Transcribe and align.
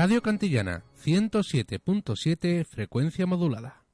Radio 0.00 0.22
Cantillana 0.22 0.84
107.7 1.04 2.64
frecuencia 2.64 3.26
modulada. 3.26 3.87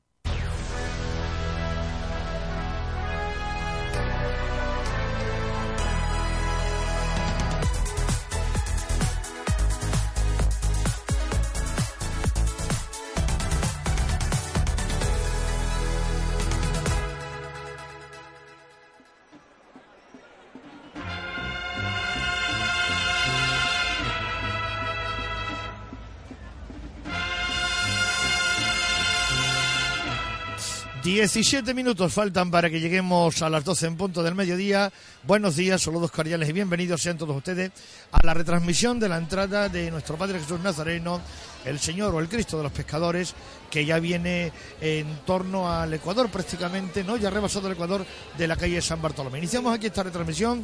Diecisiete 31.25 31.73
minutos 31.73 32.13
faltan 32.13 32.51
para 32.51 32.69
que 32.69 32.81
lleguemos 32.81 33.41
a 33.41 33.49
las 33.49 33.65
12 33.65 33.87
en 33.87 33.97
punto 33.97 34.23
del 34.23 34.35
mediodía. 34.35 34.93
Buenos 35.23 35.57
días, 35.57 35.81
saludos 35.81 36.11
cordiales 36.11 36.47
y 36.51 36.53
bienvenidos 36.53 37.01
sean 37.01 37.17
todos 37.17 37.35
ustedes 37.35 37.73
a 38.13 38.27
la 38.27 38.35
retransmisión 38.35 39.01
de 39.01 39.09
la 39.09 39.17
entrada 39.17 39.71
de 39.71 39.91
nuestro 39.91 40.19
Padre 40.19 40.39
Jesús 40.39 40.61
Nazareno, 40.61 41.23
el 41.65 41.79
Señor 41.79 42.15
o 42.15 42.21
el 42.21 42.29
Cristo 42.29 42.59
de 42.59 42.65
los 42.65 42.73
Pescadores, 42.73 43.33
que 43.71 43.87
ya 43.87 44.01
viene 44.01 44.53
en 44.83 45.21
torno 45.25 45.73
al 45.73 45.95
Ecuador 45.95 46.29
prácticamente, 46.29 47.03
¿no? 47.03 47.17
Ya 47.17 47.31
rebasado 47.31 47.69
el 47.69 47.73
Ecuador 47.73 48.05
de 48.37 48.47
la 48.47 48.57
calle 48.57 48.83
San 48.83 49.01
Bartolomé. 49.01 49.39
Iniciamos 49.39 49.75
aquí 49.75 49.87
esta 49.87 50.03
retransmisión 50.03 50.63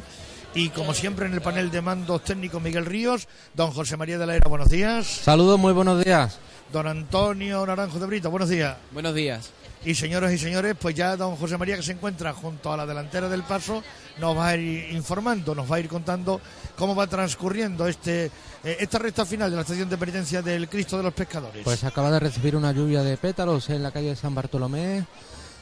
y 0.53 0.69
como 0.69 0.93
siempre 0.93 1.25
en 1.25 1.33
el 1.33 1.41
panel 1.41 1.71
de 1.71 1.81
mandos 1.81 2.23
técnico 2.23 2.59
Miguel 2.59 2.85
Ríos, 2.85 3.27
don 3.55 3.71
José 3.71 3.97
María 3.97 4.19
de 4.19 4.27
la 4.27 4.35
Era, 4.35 4.47
buenos 4.47 4.69
días. 4.69 5.07
Saludos, 5.07 5.59
muy 5.59 5.73
buenos 5.73 6.05
días. 6.05 6.37
Don 6.71 6.85
Antonio 6.85 7.65
Naranjo 7.65 7.97
de 7.97 8.05
Brito, 8.05 8.29
buenos 8.29 8.49
días. 8.49 8.77
Buenos 8.91 9.15
días. 9.15 9.51
Y 9.83 9.95
señoras 9.95 10.31
y 10.31 10.37
señores, 10.37 10.75
pues 10.79 10.93
ya 10.93 11.17
don 11.17 11.35
José 11.35 11.57
María 11.57 11.75
que 11.75 11.81
se 11.81 11.93
encuentra 11.93 12.33
junto 12.33 12.71
a 12.71 12.77
la 12.77 12.85
delantera 12.85 13.27
del 13.27 13.41
paso 13.41 13.83
nos 14.19 14.37
va 14.37 14.49
a 14.49 14.55
ir 14.55 14.93
informando, 14.93 15.55
nos 15.55 15.71
va 15.71 15.77
a 15.77 15.79
ir 15.79 15.87
contando 15.87 16.39
cómo 16.77 16.95
va 16.95 17.07
transcurriendo 17.07 17.87
este 17.87 18.25
eh, 18.63 18.77
esta 18.79 18.99
recta 18.99 19.25
final 19.25 19.49
de 19.49 19.55
la 19.55 19.63
estación 19.63 19.89
de 19.89 19.97
penitencia 19.97 20.43
del 20.43 20.69
Cristo 20.69 20.97
de 20.97 21.03
los 21.03 21.13
Pescadores. 21.13 21.63
Pues 21.63 21.83
acaba 21.83 22.11
de 22.11 22.19
recibir 22.19 22.55
una 22.55 22.71
lluvia 22.71 23.01
de 23.01 23.17
pétalos 23.17 23.71
en 23.71 23.81
la 23.81 23.91
calle 23.91 24.09
de 24.09 24.15
San 24.15 24.35
Bartolomé. 24.35 25.05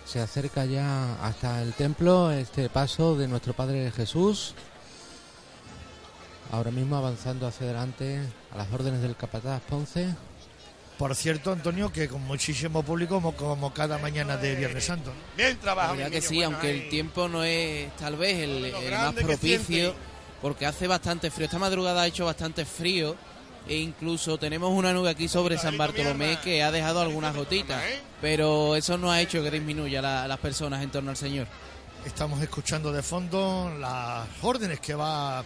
Se 0.06 0.20
acerca 0.20 0.66
ya 0.66 1.24
hasta 1.24 1.62
el 1.62 1.74
templo 1.74 2.32
este 2.32 2.70
paso 2.70 3.16
de 3.16 3.28
nuestro 3.28 3.54
Padre 3.54 3.92
Jesús. 3.92 4.54
Ahora 6.52 6.72
mismo 6.72 6.98
avanzando 6.98 7.48
hacia 7.48 7.68
adelante 7.68 8.20
a 8.52 8.58
las 8.58 8.72
órdenes 8.74 9.02
del 9.02 9.16
capataz 9.16 9.62
Ponce. 9.70 10.14
Por 11.00 11.16
cierto, 11.16 11.54
Antonio, 11.54 11.94
que 11.94 12.10
con 12.10 12.22
muchísimo 12.24 12.84
público 12.84 13.16
como, 13.16 13.34
como 13.34 13.74
cada 13.74 13.98
mañana 14.00 14.36
de 14.36 14.54
Viernes 14.56 14.84
Santo. 14.84 15.14
Bien 15.38 15.58
trabajado. 15.58 15.94
La 15.94 16.04
verdad 16.04 16.12
que 16.12 16.22
sí, 16.22 16.44
aunque 16.44 16.72
el 16.72 16.90
tiempo 16.90 17.30
no 17.30 17.42
es 17.42 17.90
tal 17.96 18.18
vez 18.18 18.40
el, 18.40 18.66
el 18.66 18.92
más 18.92 19.14
propicio, 19.14 19.96
porque 20.42 20.66
hace 20.66 20.88
bastante 20.88 21.32
frío. 21.32 21.46
Esta 21.46 21.58
madrugada 21.58 22.02
ha 22.02 22.08
hecho 22.08 22.26
bastante 22.26 22.66
frío 22.66 23.16
e 23.66 23.78
incluso 23.78 24.38
tenemos 24.38 24.72
una 24.72 24.92
nube 24.92 25.10
aquí 25.10 25.30
sobre 25.30 25.58
San 25.58 25.78
Bartolomé 25.78 26.38
que 26.44 26.64
ha 26.64 26.70
dejado 26.70 27.00
algunas 27.00 27.34
gotitas, 27.34 27.82
pero 28.20 28.76
eso 28.76 28.98
no 28.98 29.10
ha 29.10 29.22
hecho 29.22 29.42
que 29.42 29.52
disminuya 29.52 30.02
la, 30.02 30.28
las 30.28 30.40
personas 30.40 30.84
en 30.84 30.92
torno 30.92 31.12
al 31.12 31.18
Señor. 31.18 31.48
Estamos 32.06 32.42
escuchando 32.42 32.92
de 32.92 33.02
fondo 33.04 33.72
las 33.80 34.28
órdenes 34.42 34.82
que 34.82 34.96
va 34.96 35.46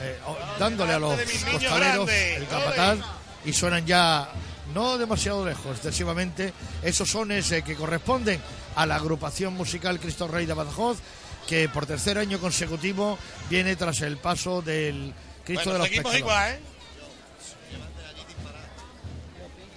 eh, 0.00 0.18
dándole 0.58 0.94
a 0.94 0.98
los 0.98 1.20
costaleros 1.52 2.10
el 2.10 2.46
capataz 2.46 2.98
y 3.44 3.52
suenan 3.52 3.84
ya 3.84 4.30
no 4.72 4.98
demasiado 4.98 5.44
lejos, 5.44 5.76
excesivamente, 5.76 6.52
esos 6.82 7.10
sones 7.10 7.50
eh, 7.52 7.62
que 7.62 7.74
corresponden 7.74 8.40
a 8.76 8.86
la 8.86 8.96
agrupación 8.96 9.54
musical 9.54 10.00
Cristo 10.00 10.28
Rey 10.28 10.46
de 10.46 10.54
Badajoz, 10.54 10.98
que 11.46 11.68
por 11.68 11.86
tercer 11.86 12.18
año 12.18 12.38
consecutivo 12.38 13.18
viene 13.50 13.76
tras 13.76 14.00
el 14.00 14.16
paso 14.16 14.62
del 14.62 15.12
Cristo 15.44 15.70
bueno, 15.70 15.72
de 15.72 15.78
los 15.78 15.88
seguimos 15.88 16.18
igual, 16.18 16.52
¿eh? 16.52 16.73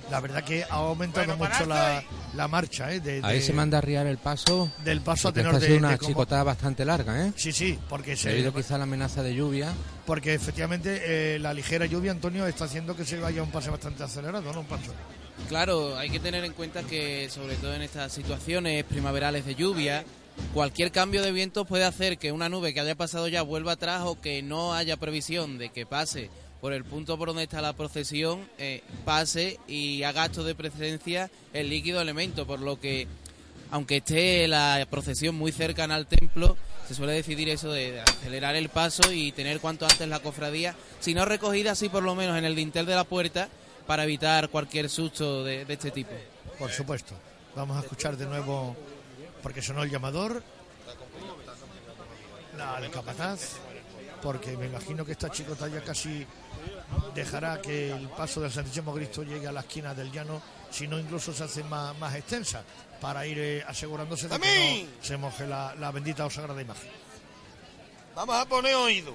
La 0.10 0.20
verdad 0.22 0.44
que 0.44 0.64
ha 0.64 0.68
aumentado 0.76 1.36
Bueno, 1.36 1.54
mucho 1.54 1.66
la, 1.66 2.02
la 2.34 2.48
marcha 2.48 2.92
eh, 2.94 3.00
de, 3.02 3.20
Ahí 3.24 3.42
se 3.42 3.52
manda 3.52 3.78
a 3.78 3.80
arriar 3.80 4.08
el 4.08 4.18
paso. 4.18 4.72
del 4.84 5.02
paso 5.02 5.28
a 5.28 5.34
tenor 5.34 5.56
esta 5.56 5.58
ha 5.58 5.60
de, 5.62 5.68
sido 5.76 5.80
una 5.80 5.98
chicotada 5.98 6.44
bastante 6.44 6.86
larga, 6.86 7.28
¿eh? 7.28 7.34
Sí, 7.36 7.52
sí, 7.52 7.78
porque, 7.90 8.16
se, 8.16 8.30
Debido 8.30 8.54
quizá 8.54 8.76
a 8.76 8.78
la 8.78 8.86
amenaza 8.86 9.22
de 9.22 9.36
lluvia. 9.36 9.74
porque 10.06 10.34
efectivamente 10.34 11.36
eh, 11.36 11.40
la 11.40 11.54
ligera 11.54 11.86
lluvia, 11.88 12.12
Antonio, 12.12 12.48
está 12.48 12.66
haciendo 12.66 12.96
que 12.96 13.04
se 13.04 13.20
vaya 13.20 13.44
un 13.44 13.52
pase 13.52 13.70
bastante 13.70 14.04
acelerado, 14.04 14.54
¿no? 14.54 14.62
Un 14.62 14.66
paso. 14.66 14.94
Claro, 15.50 15.98
hay 15.98 16.10
que 16.10 16.20
tener 16.20 16.44
en 16.46 16.54
cuenta 16.54 16.84
que 16.84 17.30
sobre 17.30 17.56
todo 17.56 17.74
en 17.74 17.82
estas 17.82 18.12
situaciones 18.14 18.84
primaverales 18.86 19.46
de 19.46 19.56
lluvia, 19.56 20.04
cualquier 20.54 20.92
cambio 20.92 21.22
de 21.22 21.32
viento 21.32 21.66
puede 21.66 21.84
hacer 21.84 22.18
que 22.18 22.32
una 22.32 22.48
nube 22.50 22.74
que 22.74 22.80
haya 22.80 22.96
pasado 22.96 23.28
ya 23.28 23.42
vuelva 23.42 23.74
atrás 23.74 24.04
o 24.06 24.20
que 24.20 24.42
no 24.42 24.74
haya 24.74 24.98
previsión 24.98 25.58
de 25.58 25.70
que 25.70 25.86
pase 25.86 26.30
por 26.62 26.74
el 26.74 26.84
punto 26.84 27.18
por 27.18 27.30
donde 27.30 27.44
está 27.44 27.62
la 27.62 27.74
procesión, 27.74 28.48
eh, 28.58 28.82
pase 29.06 29.60
y 29.68 30.04
haga 30.04 30.24
acto 30.24 30.44
de 30.44 30.56
presencia 30.56 31.30
el 31.54 31.70
líquido 31.70 32.02
elemento, 32.02 32.48
por 32.48 32.60
lo 32.60 32.80
que 32.80 33.08
aunque 33.72 33.98
esté 33.98 34.48
la 34.48 34.86
procesión 34.90 35.36
muy 35.36 35.52
cercana 35.52 35.96
al 35.96 36.08
templo, 36.08 36.58
se 36.88 36.96
suele 36.96 37.14
decidir 37.14 37.50
eso 37.50 37.72
de, 37.72 38.00
acelerar 38.00 38.56
el 38.56 38.70
paso 38.70 39.12
y 39.12 39.32
tener 39.34 39.60
cuanto 39.60 39.86
antes 39.86 40.08
la 40.08 40.20
cofradía, 40.20 40.76
si 41.00 41.14
no 41.14 41.26
recogida, 41.26 41.72
así 41.72 41.90
por 41.90 42.04
lo 42.04 42.16
menos 42.16 42.38
en 42.38 42.46
el 42.46 42.56
dintel 42.56 42.86
de 42.86 42.96
la 42.96 43.04
puerta, 43.04 43.50
para 43.86 44.04
evitar 44.04 44.50
cualquier 44.50 44.90
susto 44.90 45.44
de, 45.44 45.66
este 45.68 45.92
tipo. 45.92 46.12
Por 46.58 46.72
supuesto. 46.72 47.14
Vamos 47.56 47.78
a 47.78 47.82
escuchar 47.82 48.16
de 48.18 48.26
nuevo, 48.26 48.76
porque 49.42 49.62
sonó 49.62 49.84
el 49.84 49.90
llamador, 49.90 50.44
la 52.58 52.80
del 52.80 52.92
capataz, 52.92 53.58
porque 54.22 54.58
me 54.58 54.66
imagino 54.68 55.06
que 55.06 55.14
esta 55.14 55.30
chicota 55.30 55.68
ya 55.68 55.84
casi 55.84 56.26
dejará 57.14 57.62
que 57.62 57.92
el 57.92 58.10
paso 58.10 58.42
del 58.42 58.52
Santísimo 58.52 58.94
Cristo 58.94 59.24
llegue 59.24 59.48
a 59.48 59.52
la 59.52 59.62
esquina 59.62 59.94
del 59.94 60.12
llano, 60.12 60.42
si 60.70 60.88
no 60.88 61.00
incluso 61.00 61.34
se 61.34 61.44
hace 61.44 61.64
más, 61.64 61.98
más 61.98 62.16
extensa, 62.16 62.64
para 63.00 63.26
ir 63.26 63.40
eh, 63.40 63.64
asegurándose 63.68 64.28
de 64.28 64.40
que 64.40 64.86
no 64.86 65.04
se 65.04 65.18
moje 65.18 65.48
la, 65.48 65.76
la 65.76 65.92
bendita 65.92 66.26
o 66.26 66.30
sagrada 66.30 66.62
imagen. 66.62 66.90
Vamos 68.16 68.36
a 68.36 68.46
poner 68.48 68.76
oído. 68.76 69.14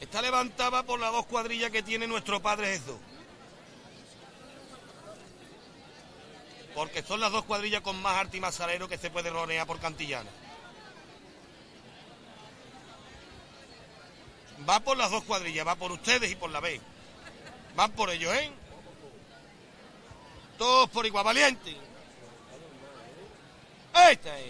Está 0.00 0.22
levantada 0.22 0.82
por 0.82 1.00
las 1.00 1.12
dos 1.12 1.26
cuadrillas 1.26 1.70
que 1.70 1.82
tiene 1.82 2.06
nuestro 2.06 2.40
Padre 2.40 2.78
Jesús. 2.78 2.96
Porque 6.74 7.02
son 7.02 7.20
las 7.20 7.30
dos 7.30 7.44
cuadrillas 7.44 7.82
con 7.82 8.00
más 8.02 8.16
arte 8.16 8.36
y 8.36 8.40
más 8.40 8.54
salero 8.54 8.88
que 8.88 8.98
se 8.98 9.10
puede 9.10 9.30
ronear 9.30 9.66
por 9.66 9.78
Cantillana. 9.78 10.30
Va 14.68 14.80
por 14.80 14.96
las 14.96 15.10
dos 15.10 15.24
cuadrillas, 15.24 15.66
va 15.66 15.74
por 15.76 15.92
ustedes 15.92 16.30
y 16.30 16.36
por 16.36 16.50
la 16.50 16.60
B. 16.60 16.80
Van 17.76 17.90
por 17.92 18.08
ellos, 18.10 18.32
¿eh? 18.34 18.50
Todos 20.58 20.88
por 20.90 21.04
igual, 21.06 21.24
valiente. 21.24 21.76
Esta 24.10 24.38
es. 24.40 24.46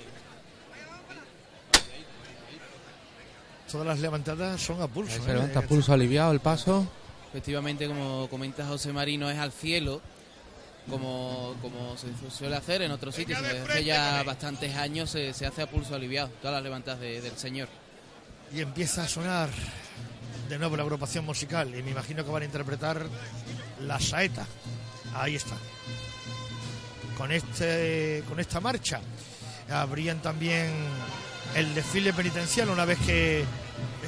Todas 3.71 3.87
las 3.87 3.99
levantadas 3.99 4.61
son 4.61 4.81
a 4.83 4.87
pulso. 4.87 5.15
Ahí 5.15 5.21
¿eh? 5.21 5.23
se 5.25 5.33
levanta 5.35 5.61
Eh, 5.61 5.67
pulso 5.67 5.93
aliviado 5.93 6.31
el 6.33 6.41
paso. 6.41 6.87
Efectivamente, 7.31 7.89
como 7.89 8.29
comenta 8.29 8.65
José 8.67 8.93
Marino, 8.93 9.29
es 9.29 9.39
al 9.39 9.50
cielo, 9.50 10.00
como, 10.89 11.57
como 11.61 11.97
se 11.97 12.07
suele 12.31 12.55
hacer 12.55 12.83
en 12.83 12.93
otros 12.93 13.15
sitios. 13.17 13.43
Desde 13.43 13.61
hace 13.62 13.85
ya 13.85 14.23
bastantes 14.23 14.77
años 14.77 15.11
se, 15.11 15.33
se 15.35 15.45
hace 15.47 15.62
a 15.62 15.67
pulso 15.69 15.97
aliviado, 15.97 16.29
todas 16.41 16.55
las 16.55 16.62
levantadas 16.62 17.00
de- 17.00 17.21
del 17.21 17.37
Señor. 17.37 17.69
Y 18.55 18.61
empieza 18.61 19.03
a 19.03 19.09
sonar 19.09 19.49
de 20.49 20.59
nuevo 20.59 20.77
la 20.77 20.83
agrupación 20.83 21.25
musical 21.25 21.75
y 21.75 21.83
me 21.83 21.91
imagino 21.91 22.25
que 22.25 22.31
van 22.31 22.43
a 22.43 22.47
interpretar 22.47 23.05
la 23.81 23.99
saeta. 23.99 24.47
Ahí 25.15 25.35
está. 25.35 25.56
Con 27.19 27.33
este 27.33 28.23
con 28.29 28.39
esta 28.39 28.61
marcha 28.61 29.01
habrían 29.71 30.21
también 30.21 30.69
el 31.56 31.75
desfile 31.75 32.12
penitencial 32.12 32.69
una 32.69 32.85
vez 32.85 32.99
que 32.99 33.45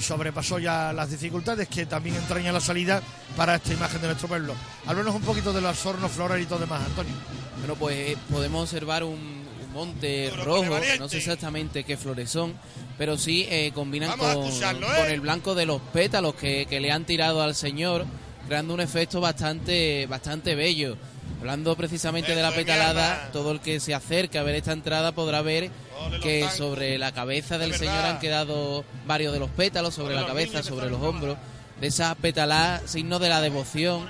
sobrepasó 0.00 0.58
ya 0.58 0.92
las 0.92 1.10
dificultades 1.10 1.68
que 1.68 1.86
también 1.86 2.16
entraña 2.16 2.52
la 2.52 2.60
salida 2.60 3.02
para 3.36 3.56
esta 3.56 3.72
imagen 3.72 4.00
de 4.00 4.08
nuestro 4.08 4.28
pueblo. 4.28 4.54
Háblanos 4.86 5.14
un 5.14 5.22
poquito 5.22 5.52
de 5.52 5.60
los 5.60 5.84
hornos 5.86 6.12
florales 6.12 6.44
y 6.44 6.48
todo 6.48 6.60
demás, 6.60 6.82
Antonio. 6.84 7.14
Bueno, 7.58 7.74
pues 7.74 7.96
eh, 7.96 8.16
podemos 8.30 8.62
observar 8.62 9.04
un, 9.04 9.14
un 9.14 9.35
monte 9.76 10.32
rojo, 10.42 10.78
no 10.98 11.08
sé 11.08 11.18
exactamente 11.18 11.84
qué 11.84 11.96
flores 11.96 12.30
son, 12.30 12.54
pero 12.96 13.18
sí 13.18 13.46
eh, 13.50 13.72
combinan 13.74 14.18
con, 14.18 14.30
escucharlo, 14.30 14.86
con 14.86 15.06
¿eh? 15.06 15.12
el 15.12 15.20
blanco 15.20 15.54
de 15.54 15.66
los 15.66 15.80
pétalos 15.92 16.34
que, 16.34 16.66
que 16.66 16.80
le 16.80 16.90
han 16.90 17.04
tirado 17.04 17.42
al 17.42 17.54
Señor, 17.54 18.06
creando 18.46 18.72
un 18.72 18.80
efecto 18.80 19.20
bastante, 19.20 20.06
bastante 20.06 20.54
bello. 20.54 20.96
Hablando 21.40 21.76
precisamente 21.76 22.34
de 22.34 22.42
la 22.42 22.52
petalada, 22.52 23.28
todo 23.32 23.52
el 23.52 23.60
que 23.60 23.78
se 23.78 23.94
acerque 23.94 24.38
a 24.38 24.42
ver 24.42 24.54
esta 24.54 24.72
entrada 24.72 25.12
podrá 25.12 25.42
ver 25.42 25.70
Ole, 26.00 26.20
que 26.20 26.48
sobre 26.48 26.96
la 26.96 27.12
cabeza 27.12 27.58
del 27.58 27.74
Señor 27.74 28.04
han 28.04 28.18
quedado 28.18 28.84
varios 29.06 29.34
de 29.34 29.40
los 29.40 29.50
pétalos, 29.50 29.94
sobre 29.94 30.14
Ole, 30.14 30.22
la 30.22 30.26
cabeza, 30.26 30.62
sobre 30.62 30.88
los 30.88 31.02
hombros. 31.02 31.36
de 31.80 31.88
esa 31.88 32.14
petalá, 32.14 32.80
signo 32.86 33.18
de 33.18 33.28
la 33.28 33.42
devoción 33.42 34.06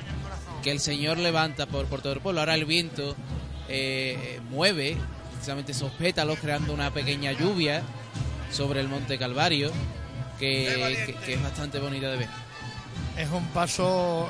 que 0.63 0.71
el 0.71 0.79
Señor 0.79 1.19
levanta 1.19 1.67
por, 1.67 1.87
por 1.87 2.01
todo 2.01 2.13
el 2.13 2.21
pueblo. 2.21 2.41
Ahora 2.41 2.55
el 2.55 2.65
viento 2.65 3.17
eh, 3.69 4.41
mueve 4.51 4.97
precisamente 5.47 5.71
esos 5.73 5.93
pétalos, 5.93 6.41
creando 6.41 6.73
una 6.75 6.91
pequeña 6.93 7.31
lluvia 7.31 7.81
sobre 8.51 8.81
el 8.81 8.89
Monte 8.89 9.17
Calvario, 9.17 9.71
que, 10.41 11.05
que- 11.07 11.15
que 11.25 11.35
es 11.35 11.43
bastante 11.43 11.79
bonita 11.79 12.11
de 12.11 12.17
ver. 12.17 12.29
Es 13.17 13.31
un 13.31 13.47
paso 13.51 14.29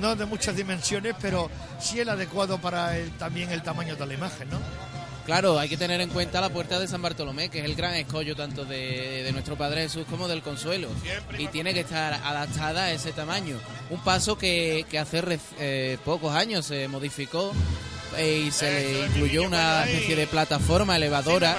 no 0.00 0.14
de 0.16 0.26
muchas 0.26 0.54
dimensiones, 0.54 1.14
pero 1.18 1.50
sí 1.80 1.98
el 2.00 2.10
adecuado 2.10 2.58
para 2.60 2.98
el- 2.98 3.10
también 3.12 3.50
el 3.50 3.62
tamaño 3.62 3.96
de 3.96 4.04
la 4.06 4.12
imagen, 4.14 4.50
¿no? 4.50 4.58
Claro, 5.24 5.58
hay 5.58 5.68
que 5.70 5.76
tener 5.78 5.98
en 6.02 6.10
cuenta 6.10 6.40
la 6.42 6.50
puerta 6.50 6.78
de 6.78 6.86
San 6.88 7.00
Bartolomé, 7.00 7.48
que 7.48 7.60
es 7.60 7.64
el 7.64 7.74
gran 7.74 7.94
escollo 7.94 8.36
tanto 8.36 8.64
de, 8.66 9.22
de 9.22 9.32
nuestro 9.32 9.56
Padre 9.56 9.82
Jesús 9.82 10.04
como 10.10 10.28
del 10.28 10.42
Consuelo. 10.42 10.88
Y 11.42 11.46
tiene 11.48 11.72
que 11.72 11.80
estar 11.80 12.12
adaptada 12.14 12.84
a 12.84 12.92
ese 12.92 13.12
tamaño. 13.12 13.56
Un 13.88 14.00
paso 14.04 14.36
que, 14.36 14.84
que 14.90 14.98
hace 14.98 15.22
eh, 15.58 15.96
pocos 16.04 16.34
años 16.34 16.66
se 16.66 16.86
modificó 16.88 17.52
eh, 18.16 18.44
y 18.46 18.50
se 18.50 18.70
le 18.72 19.06
incluyó 19.06 19.42
una 19.44 19.84
especie 19.84 20.16
de 20.16 20.26
plataforma 20.26 20.96
elevadora 20.96 21.56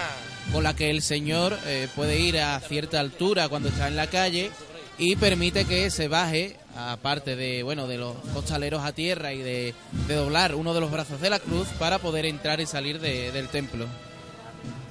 con 0.51 0.63
la 0.63 0.75
que 0.75 0.89
el 0.89 1.01
Señor 1.01 1.57
eh, 1.65 1.87
puede 1.95 2.19
ir 2.19 2.39
a 2.39 2.59
cierta 2.59 2.99
altura 2.99 3.47
cuando 3.49 3.69
está 3.69 3.87
en 3.87 3.95
la 3.95 4.07
calle 4.07 4.51
y 4.97 5.15
permite 5.15 5.65
que 5.65 5.89
se 5.89 6.07
baje, 6.07 6.57
aparte 6.75 7.35
de 7.35 7.63
bueno 7.63 7.87
de 7.87 7.97
los 7.97 8.15
costaleros 8.33 8.83
a 8.83 8.91
tierra 8.91 9.33
y 9.33 9.39
de, 9.39 9.73
de 10.07 10.15
doblar 10.15 10.55
uno 10.55 10.73
de 10.73 10.81
los 10.81 10.91
brazos 10.91 11.21
de 11.21 11.29
la 11.29 11.39
cruz 11.39 11.67
para 11.79 11.99
poder 11.99 12.25
entrar 12.25 12.59
y 12.59 12.65
salir 12.65 12.99
de- 12.99 13.31
del 13.31 13.47
templo. 13.47 13.85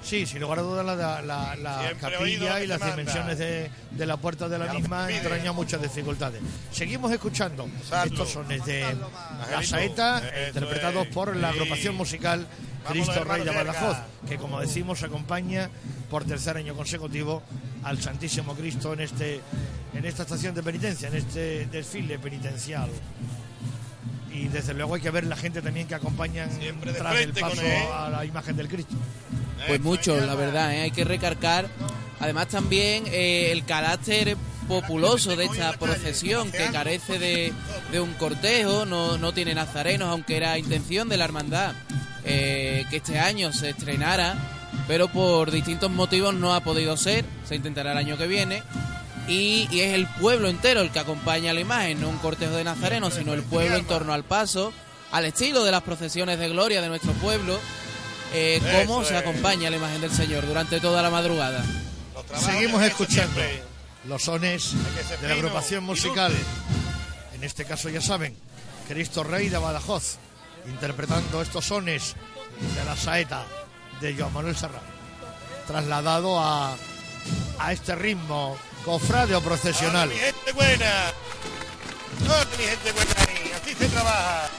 Sí, 0.03 0.27
sin 0.27 0.41
lugar 0.41 0.59
a 0.61 0.63
dudas 0.63 0.85
la, 0.87 1.93
capilla 2.01 2.63
y 2.63 2.67
las 2.67 2.85
dimensiones 2.85 3.39
de, 3.39 3.71
de 3.91 4.07
la 4.07 4.17
puerta 4.17 4.49
de 4.49 4.59
la 4.59 4.73
misma 4.73 5.11
entrañan 5.11 5.55
muchas 5.55 5.83
dificultades. 5.83 6.41
Seguimos 6.73 7.13
escuchando. 7.13 7.69
Estos 8.05 8.31
sones 8.31 8.65
de 8.65 8.85
la 9.51 9.63
saeta, 9.63 10.19
eso 10.19 10.49
interpretados 10.49 11.07
es. 11.07 11.15
por 11.15 11.37
la 11.37 11.51
agrupación 11.51 11.95
musical 11.97 12.47
Cristo 12.89 13.25
Rey 13.25 13.45
de 13.45 13.51
Badajoz, 13.51 13.99
que 14.29 14.37
como 14.37 14.61
decimos 14.61 15.03
acompaña 15.03 15.71
por 16.11 16.25
tercer 16.25 16.57
año 16.57 16.75
consecutivo 16.75 17.43
al 17.85 18.01
Santísimo 18.01 18.55
Cristo 18.55 18.93
en 18.95 19.01
este 19.01 19.41
en 19.93 20.05
esta 20.05 20.23
estación 20.23 20.55
de 20.55 20.63
penitencia, 20.63 21.09
en 21.09 21.17
este 21.17 21.67
desfile 21.67 22.19
penitencial. 22.19 22.89
Y 24.33 24.49
desde 24.49 24.75
luego 24.75 24.95
hay 24.95 25.01
que 25.01 25.11
ver 25.11 25.25
la 25.27 25.37
gente 25.37 25.61
también 25.61 25.87
que 25.87 25.95
acompañan 25.95 26.51
Siempre 26.51 26.93
de 26.93 26.99
tras 26.99 27.21
el 27.21 27.33
paso 27.33 27.63
a 27.95 28.09
la 28.11 28.25
imagen 28.25 28.57
del 28.57 28.69
Cristo. 28.69 28.95
Pues 29.67 29.81
mucho, 29.81 30.19
la 30.19 30.35
verdad, 30.35 30.75
¿eh? 30.75 30.83
hay 30.83 30.91
que 30.91 31.05
recargar. 31.05 31.69
Además 32.21 32.49
también 32.49 33.05
eh, 33.07 33.51
el 33.51 33.65
carácter 33.65 34.37
populoso 34.69 35.37
de 35.37 35.47
esta 35.47 35.73
procesión 35.73 36.53
que 36.53 36.67
carece 36.71 37.19
de, 37.19 37.53
de 37.91 38.01
un 38.01 38.13
cortejo, 38.15 38.87
no, 38.87 39.19
no 39.19 39.33
tiene 39.33 39.55
nazarenos, 39.55 40.09
aunque 40.09 40.37
era 40.37 40.59
intención 40.59 41.09
de 41.09 41.17
la 41.17 41.25
hermandad 41.25 41.75
eh, 42.25 42.85
que 42.91 42.99
este 42.99 43.19
año 43.19 43.53
se 43.53 43.71
estrenara, 43.71 44.37
pero 44.87 45.09
por 45.09 45.51
distintos 45.51 45.91
motivos 45.91 46.35
no 46.35 46.55
ha 46.55 46.61
podido 46.61 46.97
ser, 46.97 47.25
se 47.45 47.57
intentará 47.57 47.93
el 47.93 47.99
año 47.99 48.17
que 48.17 48.27
viene. 48.27 48.63
Y, 49.31 49.69
y 49.71 49.81
es 49.83 49.95
el 49.95 50.09
pueblo 50.09 50.49
entero 50.49 50.81
el 50.81 50.91
que 50.91 50.99
acompaña 50.99 51.53
la 51.53 51.61
imagen, 51.61 52.01
no 52.01 52.09
un 52.09 52.19
cortejo 52.19 52.53
de 52.53 52.65
nazarenos, 52.65 53.15
sino 53.15 53.33
el 53.33 53.45
pueblo 53.45 53.77
en 53.77 53.87
torno 53.87 54.13
al 54.13 54.25
paso, 54.25 54.73
al 55.13 55.25
estilo 55.25 55.63
de 55.63 55.71
las 55.71 55.83
procesiones 55.83 56.39
de 56.41 56.49
gloria 56.49 56.83
de 56.83 56.89
nuestro 56.89 57.13
pueblo, 57.13 57.59
eh, 58.35 58.61
cómo 58.85 59.05
se 59.05 59.17
acompaña 59.17 59.71
la 59.71 59.77
imagen 59.77 60.01
del 60.01 60.11
Señor 60.11 60.47
durante 60.47 60.81
toda 60.81 61.01
la 61.01 61.11
madrugada. 61.11 61.65
Seguimos 62.37 62.83
escuchando 62.83 63.41
los 64.07 64.23
sones 64.23 64.73
de 65.21 65.29
la 65.29 65.35
agrupación 65.35 65.85
musical. 65.85 66.33
En 67.33 67.45
este 67.45 67.65
caso 67.65 67.89
ya 67.89 68.01
saben, 68.01 68.37
Cristo 68.89 69.23
Rey 69.23 69.49
de 69.49 69.59
Badajoz, 69.59 70.17
interpretando 70.67 71.41
estos 71.41 71.67
sones 71.67 72.17
de 72.75 72.85
la 72.85 72.97
saeta 72.97 73.45
de 74.01 74.15
Joan 74.17 74.33
Manuel 74.33 74.57
Serrano, 74.57 74.83
trasladado 75.69 76.41
a, 76.41 76.77
a 77.59 77.73
este 77.73 77.95
ritmo 77.95 78.57
cofrade 78.85 79.35
o 79.35 79.41
procesional. 79.41 80.09
¡Vamos, 80.09 80.15
mi 80.15 80.27
gente 80.27 80.53
buena! 80.53 81.13
¡Vamos, 82.27 82.47
mi 82.59 82.65
gente 82.65 82.93
buena 82.93 83.13
ahí! 83.19 83.53
Así 83.53 83.75
se 83.75 83.89
trabaja. 83.89 84.51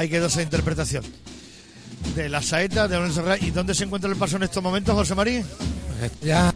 Ahí 0.00 0.08
quedó 0.08 0.28
esa 0.28 0.40
interpretación 0.40 1.04
de 2.16 2.30
la 2.30 2.40
saeta 2.40 2.88
de 2.88 2.96
Manuel 2.96 3.12
Serrano. 3.12 3.46
¿Y 3.46 3.50
dónde 3.50 3.74
se 3.74 3.84
encuentra 3.84 4.08
el 4.08 4.16
paso 4.16 4.36
en 4.36 4.44
estos 4.44 4.62
momentos, 4.62 4.94
José 4.94 5.14
María? 5.14 5.44
Ya 6.22 6.54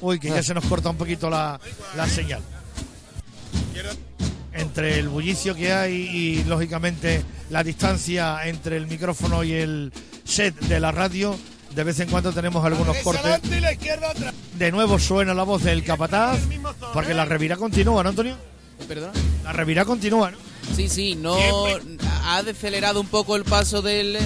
Uy, 0.00 0.18
que 0.18 0.30
ya 0.30 0.42
se 0.42 0.54
nos 0.54 0.64
corta 0.64 0.88
un 0.88 0.96
poquito 0.96 1.28
la, 1.28 1.60
la 1.94 2.08
señal. 2.08 2.40
Entre 4.54 4.98
el 4.98 5.10
bullicio 5.10 5.54
que 5.54 5.70
hay 5.70 5.92
y, 5.96 6.44
lógicamente, 6.44 7.22
la 7.50 7.62
distancia 7.62 8.38
entre 8.46 8.78
el 8.78 8.86
micrófono 8.86 9.44
y 9.44 9.52
el 9.52 9.92
set 10.24 10.58
de 10.58 10.80
la 10.80 10.90
radio, 10.90 11.36
de 11.74 11.84
vez 11.84 12.00
en 12.00 12.08
cuando 12.08 12.32
tenemos 12.32 12.64
algunos 12.64 12.96
cortes. 12.98 13.38
De 14.58 14.72
nuevo 14.72 14.98
suena 14.98 15.34
la 15.34 15.42
voz 15.42 15.62
del 15.62 15.84
capataz, 15.84 16.38
porque 16.94 17.12
la 17.12 17.26
revirá 17.26 17.58
continúa, 17.58 18.02
¿no, 18.02 18.08
Antonio? 18.08 18.38
¿Perdón? 18.88 19.10
La 19.44 19.52
revirá 19.52 19.84
continúa, 19.84 20.30
¿no? 20.30 20.38
Sí, 20.74 20.88
sí, 20.88 21.14
no 21.14 21.36
ha 22.30 22.42
decelerado 22.42 23.00
un 23.00 23.06
poco 23.06 23.36
el 23.36 23.44
paso 23.44 23.80
del, 23.82 24.18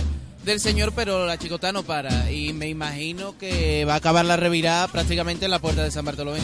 del 0.44 0.60
señor, 0.60 0.92
pero 0.94 1.24
la 1.26 1.38
chicota 1.38 1.70
no 1.72 1.82
para. 1.84 2.30
Y 2.30 2.52
me 2.52 2.68
imagino 2.68 3.38
que 3.38 3.84
va 3.84 3.94
a 3.94 3.96
acabar 3.96 4.24
la 4.24 4.36
revirada 4.36 4.88
prácticamente 4.88 5.44
en 5.44 5.50
la 5.52 5.60
puerta 5.60 5.84
de 5.84 5.90
San 5.90 6.04
Bartolomé. 6.04 6.40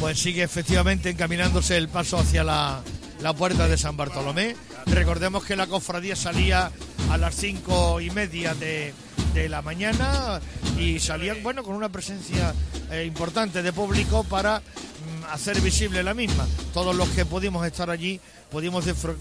Pues 0.00 0.18
sigue 0.18 0.42
efectivamente 0.42 1.10
encaminándose 1.10 1.76
el 1.76 1.88
paso 1.88 2.18
hacia 2.18 2.44
la, 2.44 2.82
la 3.20 3.32
puerta 3.32 3.66
de 3.66 3.76
San 3.78 3.96
Bartolomé. 3.96 4.54
Recordemos 4.86 5.44
que 5.44 5.56
la 5.56 5.66
cofradía 5.66 6.14
salía 6.14 6.70
a 7.10 7.16
las 7.16 7.34
cinco 7.34 8.00
y 8.00 8.10
media 8.10 8.54
de, 8.54 8.94
de 9.34 9.48
la 9.48 9.62
mañana 9.62 10.40
y 10.78 11.00
salían, 11.00 11.42
bueno, 11.42 11.64
con 11.64 11.74
una 11.74 11.88
presencia 11.88 12.54
eh, 12.92 13.04
importante 13.06 13.62
de 13.62 13.72
público 13.72 14.22
para 14.24 14.60
mm, 14.60 15.24
hacer 15.32 15.60
visible 15.60 16.02
la 16.04 16.14
misma. 16.14 16.46
Todos 16.72 16.94
los 16.94 17.08
que 17.08 17.24
pudimos 17.24 17.66
estar 17.66 17.90
allí 17.90 18.20
pudimos 18.50 18.86
disfr- 18.86 19.16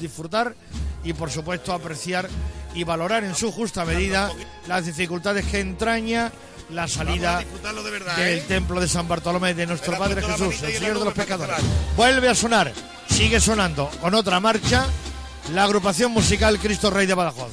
disfrutar 0.00 0.54
y, 1.04 1.12
por 1.12 1.30
supuesto, 1.30 1.72
apreciar 1.72 2.28
y 2.74 2.84
valorar 2.84 3.24
en 3.24 3.34
su 3.34 3.50
justa 3.50 3.84
medida 3.84 4.30
las 4.66 4.86
dificultades 4.86 5.46
que 5.46 5.60
entraña 5.60 6.30
la 6.70 6.86
salida 6.86 7.40
disfrutarlo 7.40 7.82
de 7.82 7.90
verdad, 7.90 8.16
del 8.16 8.38
¿eh? 8.38 8.44
templo 8.46 8.80
de 8.80 8.88
San 8.88 9.08
Bartolomé 9.08 9.54
de 9.54 9.66
nuestro 9.66 9.98
Padre 9.98 10.22
Jesús, 10.22 10.62
el 10.62 10.74
Señor 10.74 10.98
de 10.98 11.04
los 11.04 11.14
pecadores. 11.14 11.56
Vuelve 11.96 12.28
a 12.28 12.34
sonar, 12.34 12.72
sigue 13.08 13.40
sonando 13.40 13.90
con 14.00 14.14
otra 14.14 14.38
marcha 14.40 14.86
la 15.52 15.64
agrupación 15.64 16.12
musical 16.12 16.58
Cristo 16.58 16.90
Rey 16.90 17.06
de 17.06 17.14
Badajoz. 17.14 17.52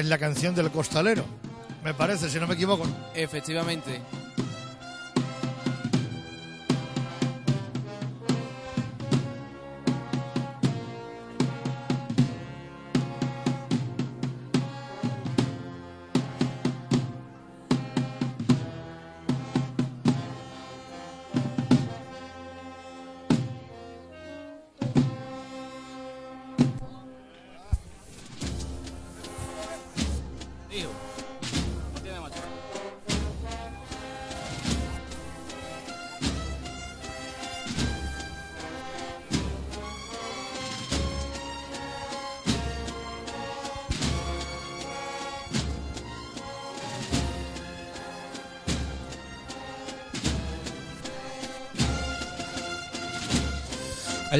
Es 0.00 0.06
la 0.06 0.18
canción 0.18 0.54
del 0.54 0.70
costalero, 0.70 1.24
me 1.84 1.94
parece, 1.94 2.28
si 2.28 2.38
no 2.38 2.46
me 2.46 2.54
equivoco. 2.54 2.86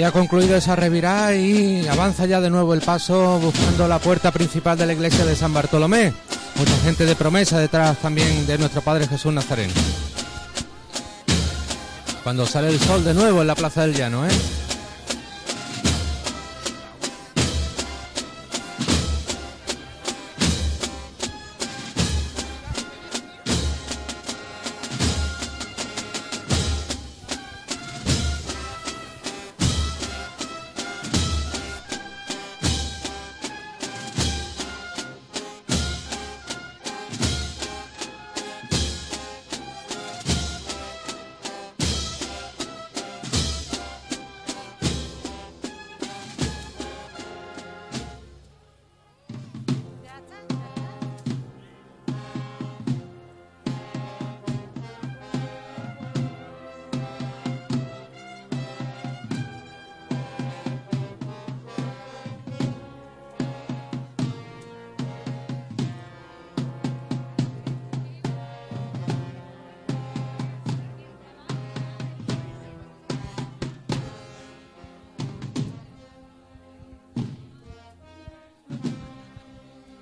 Haya 0.01 0.13
concluido 0.13 0.57
esa 0.57 0.77
revirada 0.77 1.35
y 1.35 1.87
avanza 1.87 2.25
ya 2.25 2.41
de 2.41 2.49
nuevo 2.49 2.73
el 2.73 2.81
paso 2.81 3.39
buscando 3.39 3.87
la 3.87 3.99
puerta 3.99 4.33
principal 4.33 4.79
de 4.79 4.87
la 4.87 4.95
iglesia 4.95 5.27
de 5.27 5.37
San 5.37 5.53
Bartolomé. 5.53 6.15
Mucha 6.57 6.75
gente 6.79 7.05
de 7.05 7.15
promesa 7.15 7.59
detrás 7.59 7.99
también 7.99 8.47
de 8.47 8.57
nuestro 8.57 8.81
Padre 8.81 9.07
Jesús 9.07 9.31
Nazareno. 9.31 9.75
Cuando 12.25 12.47
sale 12.47 12.69
el 12.69 12.81
sol 12.81 13.05
de 13.05 13.13
nuevo 13.13 13.43
en 13.43 13.47
la 13.47 13.55
Plaza 13.55 13.83
del 13.83 13.95
Llano, 13.95 14.27
¿eh? 14.27 14.31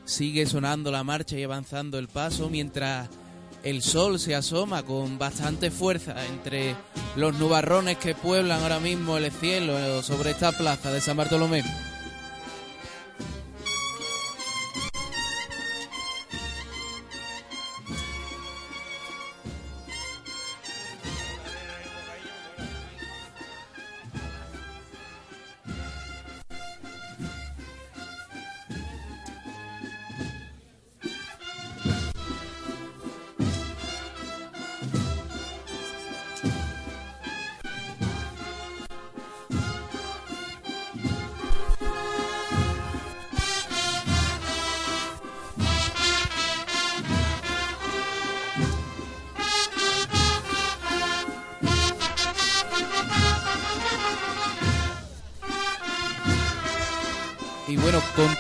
Sigue 0.08 0.46
sonando 0.46 0.90
la 0.90 1.04
marcha 1.04 1.36
y 1.36 1.42
avanzando 1.42 1.98
el 1.98 2.08
paso 2.08 2.48
mientras 2.48 3.10
el 3.62 3.82
sol 3.82 4.18
se 4.18 4.34
asoma 4.34 4.82
con 4.82 5.18
bastante 5.18 5.70
fuerza 5.70 6.24
entre 6.24 6.74
los 7.14 7.34
nubarrones 7.34 7.98
que 7.98 8.14
pueblan 8.14 8.62
ahora 8.62 8.80
mismo 8.80 9.18
el 9.18 9.30
cielo 9.30 10.02
sobre 10.02 10.30
esta 10.30 10.52
plaza 10.52 10.90
de 10.90 11.02
San 11.02 11.18
Bartolomé. 11.18 11.62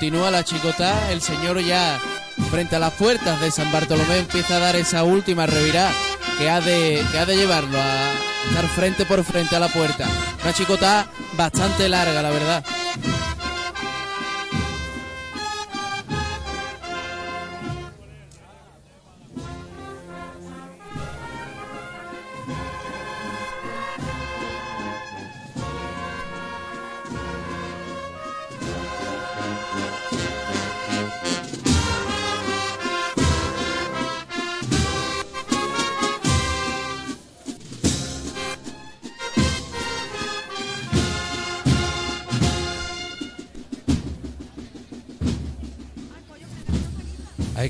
Continúa 0.08 0.30
la 0.30 0.42
chicotá, 0.42 1.12
el 1.12 1.20
señor 1.20 1.60
ya 1.60 2.00
frente 2.50 2.76
a 2.76 2.78
las 2.78 2.94
puertas 2.94 3.38
de 3.42 3.50
San 3.50 3.70
Bartolomé 3.70 4.20
empieza 4.20 4.56
a 4.56 4.58
dar 4.58 4.74
esa 4.74 5.04
última 5.04 5.44
revirada 5.44 5.92
que 6.38 6.48
ha 6.48 6.62
de, 6.62 7.04
que 7.12 7.18
ha 7.18 7.26
de 7.26 7.36
llevarlo 7.36 7.76
a 7.78 8.10
estar 8.48 8.66
frente 8.68 9.04
por 9.04 9.22
frente 9.22 9.54
a 9.54 9.60
la 9.60 9.68
puerta. 9.68 10.08
Una 10.42 10.54
chicotá 10.54 11.06
bastante 11.36 11.90
larga, 11.90 12.22
la 12.22 12.30
verdad. 12.30 12.64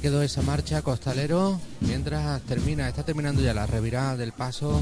Quedó 0.09 0.23
esa 0.23 0.41
marcha 0.41 0.81
costalero 0.81 1.61
mientras 1.81 2.41
termina, 2.45 2.89
está 2.89 3.03
terminando 3.03 3.43
ya 3.43 3.53
la 3.53 3.67
revirada 3.67 4.17
del 4.17 4.33
paso 4.33 4.81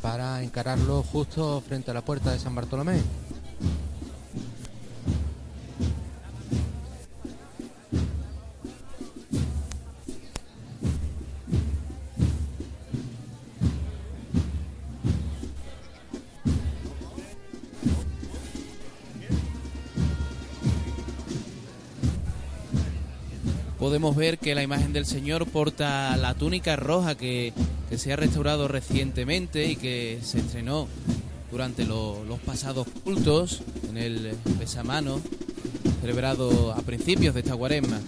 para 0.00 0.44
encararlo 0.44 1.02
justo 1.02 1.60
frente 1.66 1.90
a 1.90 1.94
la 1.94 2.04
puerta 2.04 2.30
de 2.30 2.38
San 2.38 2.54
Bartolomé. 2.54 3.00
Podemos 24.00 24.16
ver 24.16 24.38
que 24.38 24.54
la 24.54 24.62
imagen 24.62 24.94
del 24.94 25.04
Señor 25.04 25.44
porta 25.44 26.16
la 26.16 26.32
túnica 26.32 26.74
roja 26.74 27.16
que, 27.16 27.52
se 27.94 28.10
ha 28.14 28.16
restaurado 28.16 28.66
recientemente 28.66 29.66
y 29.66 29.76
que 29.76 30.20
se 30.22 30.38
estrenó 30.38 30.88
durante 31.50 31.84
lo- 31.84 32.24
los 32.24 32.38
pasados 32.40 32.86
cultos 33.04 33.60
en 33.90 33.98
el 33.98 34.32
besamano 34.58 35.20
celebrado 36.00 36.72
a 36.72 36.76
principios 36.80 37.34
de 37.34 37.40
esta 37.40 37.54
cuaresma. 37.54 38.00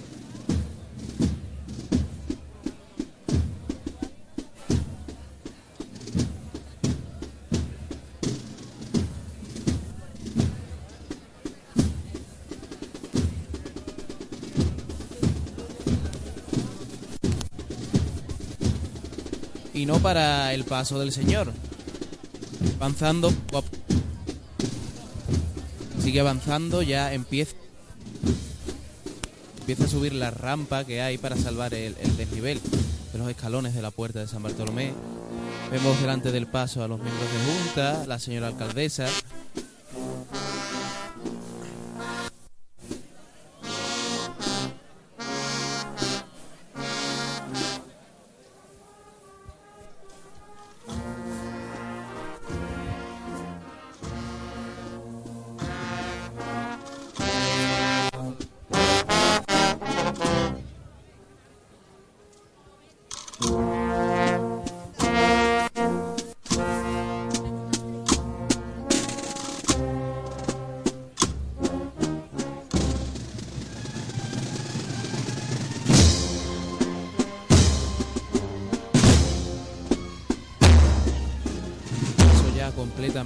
Y 19.82 19.86
no 19.86 19.98
para 19.98 20.54
el 20.54 20.62
paso 20.62 21.00
del 21.00 21.10
Señor. 21.10 21.52
Avanzando, 22.76 23.32
sigue 26.00 26.20
avanzando, 26.20 26.82
ya 26.82 27.12
empieza 27.12 27.56
empieza 29.58 29.84
a 29.84 29.88
subir 29.88 30.12
la 30.12 30.30
rampa 30.30 30.84
que 30.84 31.02
hay 31.02 31.18
para 31.18 31.36
salvar 31.36 31.74
el, 31.74 31.96
el 32.00 32.16
desnivel 32.16 32.60
de 33.12 33.18
los 33.18 33.28
escalones 33.28 33.74
de 33.74 33.82
la 33.82 33.90
puerta 33.90 34.20
de 34.20 34.28
San 34.28 34.44
Bartolomé. 34.44 34.92
Vemos 35.72 36.00
delante 36.00 36.30
del 36.30 36.46
paso 36.46 36.84
a 36.84 36.88
los 36.88 37.00
miembros 37.00 37.28
de 37.32 37.52
junta, 37.52 38.06
la 38.06 38.20
señora 38.20 38.46
alcaldesa. 38.46 39.06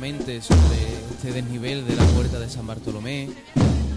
Completamente 0.06 0.40
sobre 0.40 0.76
este 1.10 1.32
desnivel 1.32 1.86
de 1.86 1.96
la 1.96 2.04
puerta 2.06 2.38
de 2.38 2.48
San 2.48 2.66
Bartolomé. 2.66 3.28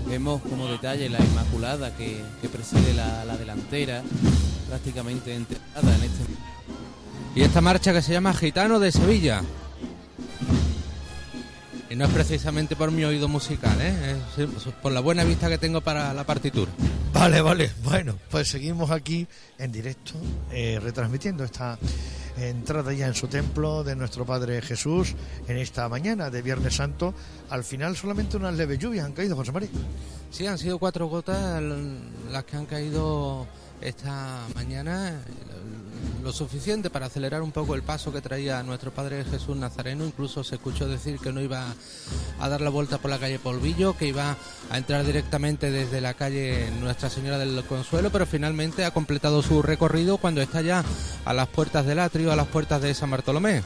Vemos 0.07 0.41
como 0.41 0.67
detalle 0.67 1.07
la 1.07 1.19
Inmaculada 1.19 1.95
que, 1.95 2.23
que 2.41 2.49
preside 2.49 2.93
la, 2.95 3.25
la 3.25 3.37
delantera, 3.37 4.01
prácticamente 4.67 5.35
enterrada 5.35 5.95
en 5.95 6.03
este 6.03 6.23
Y 7.35 7.41
esta 7.41 7.61
marcha 7.61 7.93
que 7.93 8.01
se 8.01 8.13
llama 8.13 8.33
Gitano 8.33 8.79
de 8.79 8.91
Sevilla. 8.91 9.43
Y 11.91 11.95
no 11.95 12.05
es 12.05 12.11
precisamente 12.11 12.75
por 12.75 12.91
mi 12.91 13.03
oído 13.03 13.27
musical, 13.27 13.77
¿eh? 13.79 14.15
es 14.37 14.73
por 14.81 14.91
la 14.91 14.99
buena 14.99 15.23
vista 15.23 15.49
que 15.49 15.57
tengo 15.57 15.81
para 15.81 16.13
la 16.13 16.23
partitura. 16.23 16.71
Vale, 17.13 17.41
vale. 17.41 17.71
Bueno, 17.83 18.15
pues 18.29 18.47
seguimos 18.47 18.91
aquí 18.91 19.27
en 19.57 19.71
directo, 19.71 20.13
eh, 20.51 20.79
retransmitiendo 20.81 21.43
esta 21.43 21.77
entrada 22.37 22.93
ya 22.93 23.07
en 23.07 23.13
su 23.13 23.27
templo 23.27 23.83
de 23.83 23.95
nuestro 23.95 24.25
Padre 24.25 24.61
Jesús 24.61 25.15
en 25.47 25.57
esta 25.57 25.87
mañana 25.89 26.29
de 26.29 26.41
Viernes 26.41 26.75
Santo. 26.75 27.13
Al 27.49 27.63
final 27.63 27.95
solamente 27.95 28.37
unas 28.37 28.55
leves 28.55 28.79
lluvias 28.79 29.05
han 29.05 29.13
caído, 29.13 29.35
José 29.35 29.51
María. 29.51 29.69
Sí, 30.31 30.45
han 30.45 30.57
sido 30.57 30.79
cuatro 30.79 31.07
gotas 31.07 31.61
las 32.31 32.43
que 32.45 32.57
han 32.57 32.65
caído 32.65 33.47
esta 33.81 34.45
mañana 34.55 35.21
lo 36.23 36.31
suficiente 36.33 36.89
para 36.89 37.05
acelerar 37.05 37.41
un 37.41 37.51
poco 37.51 37.75
el 37.75 37.81
paso 37.81 38.11
que 38.11 38.21
traía 38.21 38.61
nuestro 38.63 38.91
Padre 38.91 39.23
Jesús 39.25 39.55
Nazareno. 39.55 40.05
Incluso 40.05 40.43
se 40.43 40.55
escuchó 40.55 40.87
decir 40.87 41.19
que 41.19 41.31
no 41.31 41.41
iba 41.41 41.73
a 42.39 42.49
dar 42.49 42.61
la 42.61 42.69
vuelta 42.69 42.97
por 42.97 43.09
la 43.09 43.19
calle 43.19 43.39
Polvillo, 43.39 43.95
que 43.95 44.07
iba 44.07 44.35
a 44.69 44.77
entrar 44.77 45.05
directamente 45.05 45.71
desde 45.71 46.01
la 46.01 46.13
calle 46.13 46.69
Nuestra 46.79 47.09
Señora 47.09 47.37
del 47.37 47.63
Consuelo, 47.63 48.11
pero 48.11 48.25
finalmente 48.25 48.85
ha 48.85 48.91
completado 48.91 49.41
su 49.41 49.61
recorrido 49.61 50.17
cuando 50.17 50.41
está 50.41 50.61
ya 50.61 50.83
a 51.25 51.33
las 51.33 51.47
puertas 51.47 51.85
del 51.85 51.99
atrio, 51.99 52.31
a 52.31 52.35
las 52.35 52.47
puertas 52.47 52.81
de 52.81 52.93
San 52.93 53.11
Bartolomé. 53.11 53.63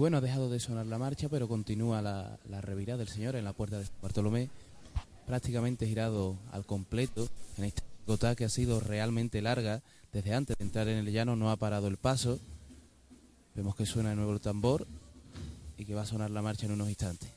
Bueno, 0.00 0.16
ha 0.16 0.22
dejado 0.22 0.48
de 0.48 0.58
sonar 0.58 0.86
la 0.86 0.96
marcha, 0.96 1.28
pero 1.28 1.46
continúa 1.46 2.00
la, 2.00 2.38
revirada 2.62 2.96
del 2.96 3.08
Señor 3.08 3.36
en 3.36 3.44
la 3.44 3.52
puerta 3.52 3.78
de 3.78 3.86
Bartolomé, 4.00 4.48
prácticamente 5.26 5.86
girado 5.86 6.38
al 6.52 6.64
completo 6.64 7.28
en 7.58 7.64
esta 7.64 7.82
gota 8.06 8.34
que 8.34 8.46
ha 8.46 8.48
sido 8.48 8.80
realmente 8.80 9.42
larga. 9.42 9.82
Desde 10.10 10.32
antes 10.32 10.56
de 10.56 10.64
entrar 10.64 10.88
en 10.88 11.06
el 11.06 11.12
llano 11.12 11.36
no 11.36 11.50
ha 11.50 11.56
parado 11.56 11.86
el 11.86 11.98
paso. 11.98 12.40
Vemos 13.54 13.76
que 13.76 13.84
suena 13.84 14.08
de 14.08 14.16
nuevo 14.16 14.32
el 14.32 14.40
tambor 14.40 14.86
y 15.76 15.84
que 15.84 15.94
va 15.94 16.00
a 16.00 16.06
sonar 16.06 16.30
la 16.30 16.40
marcha 16.40 16.64
en 16.64 16.72
unos 16.72 16.88
instantes. 16.88 17.28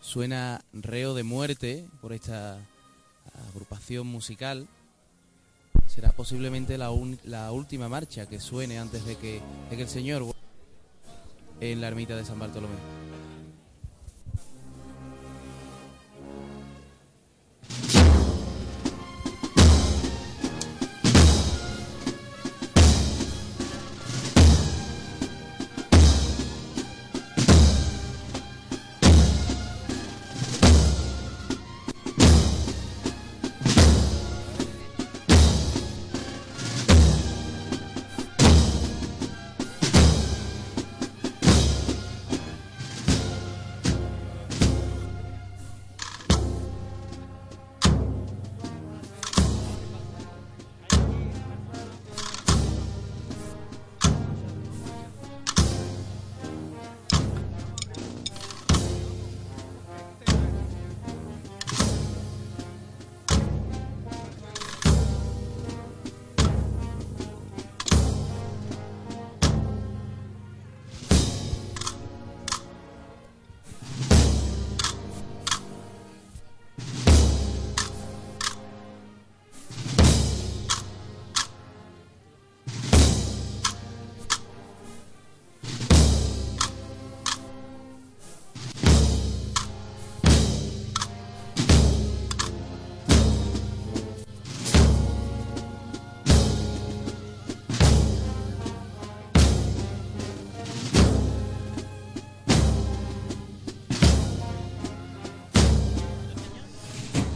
Suena 0.00 0.64
reo 0.72 1.12
de 1.12 1.22
muerte 1.22 1.86
por 2.00 2.14
esta 2.14 2.58
agrupación 3.50 4.06
musical. 4.06 4.68
Será 5.86 6.12
posiblemente 6.12 6.78
la, 6.78 6.90
la 7.24 7.52
última 7.52 7.88
marcha 7.88 8.26
que 8.26 8.40
suene 8.40 8.78
antes 8.78 9.04
de 9.04 9.16
que, 9.16 9.40
de 9.70 9.76
que 9.76 9.82
el 9.82 9.88
Señor 9.88 10.24
en 11.60 11.80
la 11.80 11.88
ermita 11.88 12.16
de 12.16 12.24
San 12.24 12.38
Bartolomé. 12.38 13.07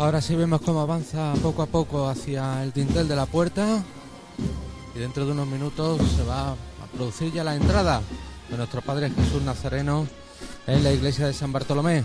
Ahora 0.02 0.20
sí 0.20 0.34
vemos 0.34 0.60
cómo 0.62 0.80
avanza 0.80 1.32
poco 1.40 1.62
a 1.62 1.66
poco 1.66 2.08
hacia 2.08 2.64
el 2.64 2.72
dintel 2.72 3.06
de 3.06 3.14
la 3.14 3.24
puerta 3.24 3.84
y 4.96 4.98
dentro 4.98 5.24
de 5.24 5.30
unos 5.30 5.46
minutos 5.46 6.00
se 6.16 6.24
va 6.24 6.50
a 6.50 6.56
producir 6.92 7.32
ya 7.32 7.44
la 7.44 7.54
entrada 7.54 8.02
de 8.50 8.56
nuestro 8.56 8.82
Padre 8.82 9.10
Jesús 9.10 9.40
Nazareno 9.42 10.08
en 10.66 10.82
la 10.82 10.90
iglesia 10.90 11.28
de 11.28 11.32
San 11.32 11.52
Bartolomé. 11.52 12.02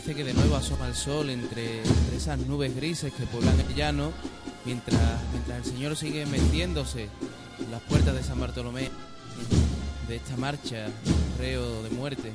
Parece 0.00 0.16
que 0.16 0.24
de 0.24 0.32
nuevo 0.32 0.56
asoma 0.56 0.86
el 0.86 0.94
sol 0.94 1.28
entre, 1.28 1.82
esas 2.16 2.38
nubes 2.38 2.74
grises 2.74 3.12
que 3.12 3.26
pueblan 3.26 3.60
el 3.60 3.74
llano, 3.74 4.12
mientras, 4.64 4.98
mientras 5.30 5.58
el 5.58 5.64
Señor 5.64 5.94
sigue 5.94 6.24
metiéndose 6.24 7.10
en 7.58 7.70
las 7.70 7.82
puertas 7.82 8.14
de 8.14 8.22
San 8.22 8.40
Bartolomé 8.40 8.88
de 10.08 10.16
esta 10.16 10.38
marcha, 10.38 10.86
reo 11.38 11.82
de 11.82 11.90
muerte. 11.90 12.32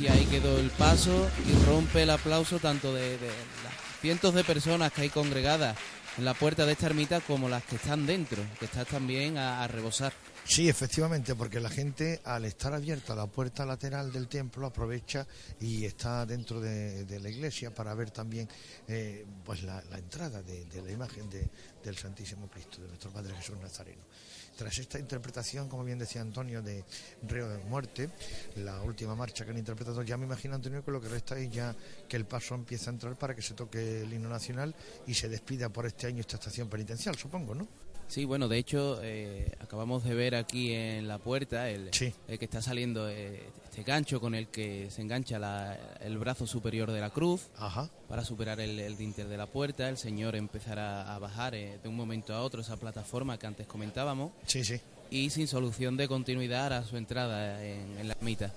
Y 0.00 0.08
ahí 0.08 0.24
quedó 0.24 0.58
el 0.58 0.70
paso 0.70 1.28
y 1.48 1.64
rompe 1.66 2.02
el 2.02 2.10
aplauso 2.10 2.58
tanto 2.58 2.92
de, 2.92 3.16
de 3.18 3.28
las 3.28 4.00
cientos 4.00 4.34
de 4.34 4.42
personas 4.42 4.92
que 4.92 5.02
hay 5.02 5.10
congregadas 5.10 5.76
en 6.18 6.24
la 6.24 6.34
puerta 6.34 6.66
de 6.66 6.72
esta 6.72 6.86
ermita 6.86 7.20
como 7.20 7.48
las 7.48 7.62
que 7.62 7.76
están 7.76 8.04
dentro, 8.04 8.42
que 8.58 8.64
están 8.64 8.86
también 8.86 9.38
a, 9.38 9.62
a 9.62 9.68
rebosar. 9.68 10.12
Sí, 10.46 10.68
efectivamente, 10.68 11.34
porque 11.34 11.58
la 11.58 11.70
gente 11.70 12.20
al 12.24 12.44
estar 12.44 12.74
abierta 12.74 13.14
la 13.14 13.26
puerta 13.26 13.64
lateral 13.64 14.12
del 14.12 14.28
templo 14.28 14.66
aprovecha 14.66 15.26
y 15.58 15.86
está 15.86 16.26
dentro 16.26 16.60
de, 16.60 17.18
la 17.18 17.30
iglesia 17.30 17.74
para 17.74 17.94
ver 17.94 18.10
también 18.10 18.46
eh, 18.86 19.24
pues 19.42 19.62
la, 19.62 19.82
la 19.90 19.98
entrada 19.98 20.42
de, 20.42 20.66
la 20.82 20.90
imagen 20.92 21.30
de- 21.30 21.48
del 21.82 21.96
Santísimo 21.96 22.48
Cristo, 22.48 22.82
de 22.82 22.88
nuestro 22.88 23.10
Padre 23.10 23.34
Jesús 23.34 23.56
Nazareno. 23.58 24.02
Tras 24.56 24.78
esta 24.78 24.98
interpretación, 24.98 25.68
como 25.68 25.82
bien 25.82 25.98
decía 25.98 26.20
Antonio, 26.20 26.62
de 26.62 26.84
Reo 27.26 27.48
de 27.48 27.58
Muerte, 27.64 28.10
la 28.56 28.80
última 28.82 29.14
marcha 29.16 29.44
que 29.44 29.50
han 29.50 29.58
interpretado, 29.58 30.02
ya 30.02 30.16
me 30.16 30.26
imagino, 30.26 30.54
Antonio, 30.54 30.84
que 30.84 30.90
lo 30.92 31.00
que 31.00 31.08
resta 31.08 31.38
es 31.38 31.50
ya 31.50 31.74
que 32.06 32.16
el 32.16 32.26
paso 32.26 32.54
empieza 32.54 32.90
a 32.90 32.92
entrar 32.92 33.16
para 33.16 33.34
que 33.34 33.42
se 33.42 33.54
toque 33.54 34.02
el 34.02 34.12
himno 34.12 34.28
nacional 34.28 34.74
y 35.06 35.14
se 35.14 35.28
despida 35.28 35.70
por 35.70 35.86
este 35.86 36.06
año 36.06 36.20
esta 36.20 36.36
estación 36.36 36.68
penitencial, 36.68 37.16
supongo, 37.16 37.54
¿no? 37.54 37.66
Sí, 38.08 38.24
bueno, 38.26 38.48
de 38.48 38.58
hecho, 38.58 39.00
eh, 39.02 39.50
acabamos 39.60 40.04
de 40.04 40.14
ver 40.14 40.34
aquí 40.36 40.72
en 40.72 41.08
la 41.08 41.18
puerta 41.18 41.68
el, 41.70 41.88
Sí. 41.92 42.12
el 42.28 42.38
que 42.38 42.44
está 42.44 42.62
saliendo 42.62 43.08
eh, 43.08 43.42
este 43.64 43.82
gancho 43.82 44.20
con 44.20 44.34
el 44.34 44.48
que 44.48 44.88
se 44.90 45.02
engancha 45.02 45.38
la- 45.38 45.76
el 46.00 46.16
brazo 46.18 46.46
superior 46.46 46.92
de 46.92 47.00
la 47.00 47.10
cruz 47.10 47.48
Ajá. 47.56 47.88
para 48.08 48.24
superar 48.24 48.60
el, 48.60 48.78
el 48.78 48.96
dintel 48.96 49.28
de 49.28 49.36
la 49.36 49.46
puerta. 49.46 49.88
El 49.88 49.96
señor 49.96 50.36
empezará 50.36 51.12
a 51.14 51.18
bajar 51.18 51.54
eh, 51.54 51.78
de 51.82 51.88
un 51.88 51.96
momento 51.96 52.34
a 52.34 52.42
otro 52.42 52.60
esa 52.60 52.76
plataforma 52.76 53.38
que 53.38 53.46
antes 53.46 53.66
comentábamos 53.66 54.30
Sí, 54.46 54.64
sí. 54.64 54.80
y 55.10 55.30
sin 55.30 55.48
solución 55.48 55.96
de 55.96 56.06
continuidad 56.06 56.72
a 56.72 56.84
su 56.84 56.96
entrada 56.96 57.64
en, 57.64 57.98
en 57.98 58.06
la 58.08 58.14
ermita. 58.14 58.52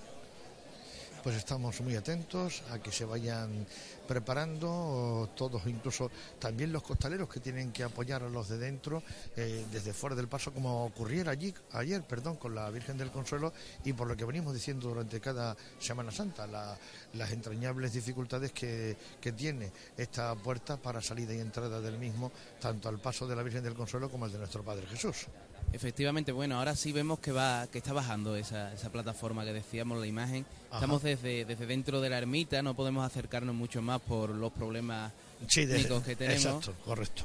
Pues 1.24 1.34
estamos 1.36 1.80
muy 1.80 1.96
atentos 1.96 2.62
a 2.70 2.78
que 2.78 2.92
se 2.92 3.04
vayan 3.04 3.66
preparando 4.08 5.30
todos, 5.36 5.66
incluso 5.66 6.10
también 6.40 6.72
los 6.72 6.82
costaleros 6.82 7.28
que 7.28 7.38
tienen 7.40 7.70
que 7.70 7.84
apoyar 7.84 8.22
a 8.22 8.28
los 8.28 8.48
de 8.48 8.58
dentro 8.58 9.02
eh, 9.36 9.64
desde 9.70 9.92
fuera 9.92 10.16
del 10.16 10.26
paso, 10.26 10.52
como 10.52 10.86
ocurriera 10.86 11.30
allí 11.32 11.54
ayer, 11.72 12.02
perdón, 12.02 12.36
con 12.36 12.54
la 12.54 12.68
Virgen 12.70 12.96
del 12.98 13.10
Consuelo 13.12 13.52
y 13.84 13.92
por 13.92 14.08
lo 14.08 14.16
que 14.16 14.24
venimos 14.24 14.54
diciendo 14.54 14.88
durante 14.88 15.20
cada 15.20 15.56
Semana 15.78 16.10
Santa, 16.10 16.46
la- 16.46 16.76
las 17.12 17.30
entrañables 17.30 17.92
dificultades 17.92 18.52
que, 18.52 18.96
que 19.20 19.32
tiene 19.32 19.70
esta 19.96 20.34
puerta 20.34 20.76
para 20.78 21.00
salida 21.02 21.34
y 21.34 21.40
entrada 21.40 21.80
del 21.80 21.98
mismo, 21.98 22.32
tanto 22.60 22.88
al 22.88 22.98
paso 22.98 23.28
de 23.28 23.36
la 23.36 23.42
Virgen 23.42 23.62
del 23.62 23.74
Consuelo 23.74 24.10
como 24.10 24.24
al 24.24 24.32
de 24.32 24.38
nuestro 24.38 24.62
Padre 24.64 24.86
Jesús. 24.86 25.26
Efectivamente, 25.72 26.32
bueno, 26.32 26.58
ahora 26.58 26.74
sí 26.74 26.92
vemos 26.92 27.18
que 27.18 27.30
va, 27.32 27.66
que 27.70 27.78
está 27.78 27.92
bajando 27.92 28.36
esa, 28.36 28.72
esa 28.72 28.90
plataforma 28.90 29.44
que 29.44 29.52
decíamos, 29.52 29.98
la 29.98 30.06
imagen. 30.06 30.46
Estamos 30.72 31.02
desde, 31.02 31.44
desde 31.44 31.66
dentro 31.66 32.00
de 32.00 32.08
la 32.10 32.18
ermita, 32.18 32.62
no 32.62 32.74
podemos 32.74 33.04
acercarnos 33.04 33.54
mucho 33.54 33.82
más 33.82 34.00
por 34.00 34.30
los 34.30 34.52
problemas 34.52 35.12
Sí, 35.46 35.66
técnicos 35.66 36.02
que 36.04 36.16
tenemos. 36.16 36.44
exacto, 36.44 36.74
correcto. 36.84 37.22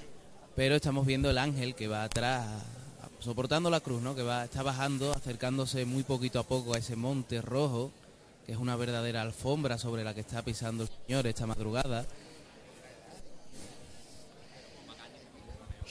pero 0.56 0.76
estamos 0.76 1.06
viendo 1.06 1.30
el 1.30 1.38
ángel 1.38 1.74
que 1.74 1.88
va 1.88 2.04
atrás 2.04 2.46
soportando 3.20 3.70
la 3.70 3.80
cruz, 3.80 4.02
¿no? 4.02 4.16
Que 4.16 4.24
va 4.24 4.44
está 4.44 4.62
bajando, 4.64 5.14
acercándose 5.14 5.86
muy 5.86 6.04
poquito 6.04 6.40
a 6.40 6.44
poco 6.44 6.74
a 6.74 6.78
ese 6.78 6.96
monte 6.98 7.42
rojo, 7.42 7.92
que 8.46 8.52
es 8.52 8.58
una 8.58 8.76
verdadera 8.76 9.22
alfombra 9.22 9.78
sobre 9.78 10.04
la 10.04 10.14
que 10.14 10.20
está 10.20 10.42
pisando 10.42 10.84
el 10.84 10.90
Señor 11.08 11.26
esta 11.28 11.48
madrugada. 11.48 12.06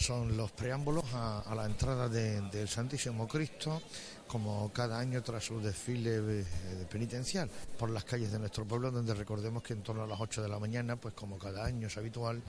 Son 0.03 0.37
los 0.37 0.51
preámbulos 0.53 1.05
a, 1.15 1.41
a 1.41 1.55
la 1.55 1.65
entrada 1.67 2.09
de- 2.09 2.41
del 2.51 2.69
Santísimo 2.69 3.29
Cristo, 3.29 3.81
como 4.27 4.73
cada 4.73 4.99
año 4.99 5.23
tras 5.23 5.45
su 5.45 5.61
desfile 5.61 6.41
eh, 6.41 6.45
penitencial 6.91 7.51
por 7.79 7.91
las 7.91 8.05
calles 8.05 8.33
de 8.33 8.39
nuestro 8.39 8.65
pueblo, 8.67 8.91
donde 8.91 9.13
recordemos 9.15 9.63
que 9.63 9.75
en 9.75 9.83
torno 9.83 10.03
a 10.05 10.07
las 10.07 10.19
8 10.19 10.43
de 10.43 10.49
la 10.49 10.59
mañana, 10.59 10.97
pues 10.97 11.13
como 11.15 11.39
cada 11.39 11.65
año 11.65 11.87
es 11.89 11.97
habitual, 11.99 12.43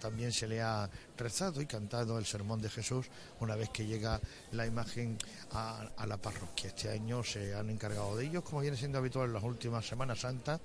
también 0.00 0.32
se 0.32 0.48
le 0.48 0.60
ha 0.60 0.90
rezado 1.16 1.60
y 1.62 1.66
cantado 1.66 2.18
el 2.18 2.26
sermón 2.26 2.60
de 2.60 2.68
Jesús 2.68 3.06
una 3.40 3.54
vez 3.54 3.70
que 3.70 3.86
llega 3.86 4.20
la 4.52 4.66
imagen 4.66 5.16
a, 5.52 5.88
a 5.96 6.06
la 6.06 6.16
parroquia. 6.16 6.68
Este 6.70 6.90
año 6.90 7.22
se 7.22 7.54
han 7.54 7.70
encargado 7.70 8.16
de 8.16 8.26
ellos, 8.26 8.42
como 8.42 8.60
viene 8.60 8.76
siendo 8.76 8.98
habitual 8.98 9.28
en 9.28 9.34
las 9.34 9.44
últimas 9.44 9.86
Semanas 9.86 10.20
Santas, 10.20 10.60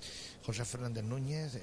José 0.46 0.66
Fernández 0.66 1.04
Núñez. 1.04 1.56
eh, 1.56 1.62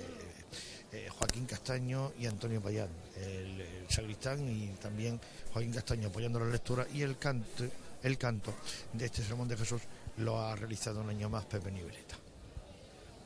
eh, 0.93 1.09
Joaquín 1.11 1.47
Castaño 1.47 2.13
y 2.19 2.27
Antonio 2.27 2.61
Payán, 2.61 2.89
el, 3.17 3.61
el 3.61 3.91
sacristán 3.91 4.49
y 4.49 4.69
también 4.81 5.21
Joaquín 5.53 5.73
Castaño 5.73 6.09
apoyando 6.09 6.39
la 6.41 6.47
lectura 6.47 6.87
y 6.93 7.03
el 7.03 7.19
canto, 7.19 7.65
el 8.03 8.19
canto 8.19 8.55
de 8.93 9.07
este 9.07 9.23
sermón 9.23 9.49
de 9.49 9.57
Jesús 9.57 9.83
lo 10.19 10.41
ha 10.41 10.55
realizado 10.57 11.01
un 11.01 11.11
año 11.11 11.29
más 11.29 11.45
Pepe 11.45 11.71
Niveleta. 11.71 12.17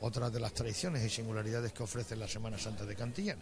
Otra 0.01 0.29
de 0.29 0.39
las 0.39 0.53
tradiciones 0.53 1.05
y 1.05 1.09
singularidades 1.09 1.73
que 1.73 1.83
ofrece 1.83 2.15
la 2.15 2.27
Semana 2.27 2.57
Santa 2.57 2.85
de 2.85 2.95
Cantillana. 2.95 3.41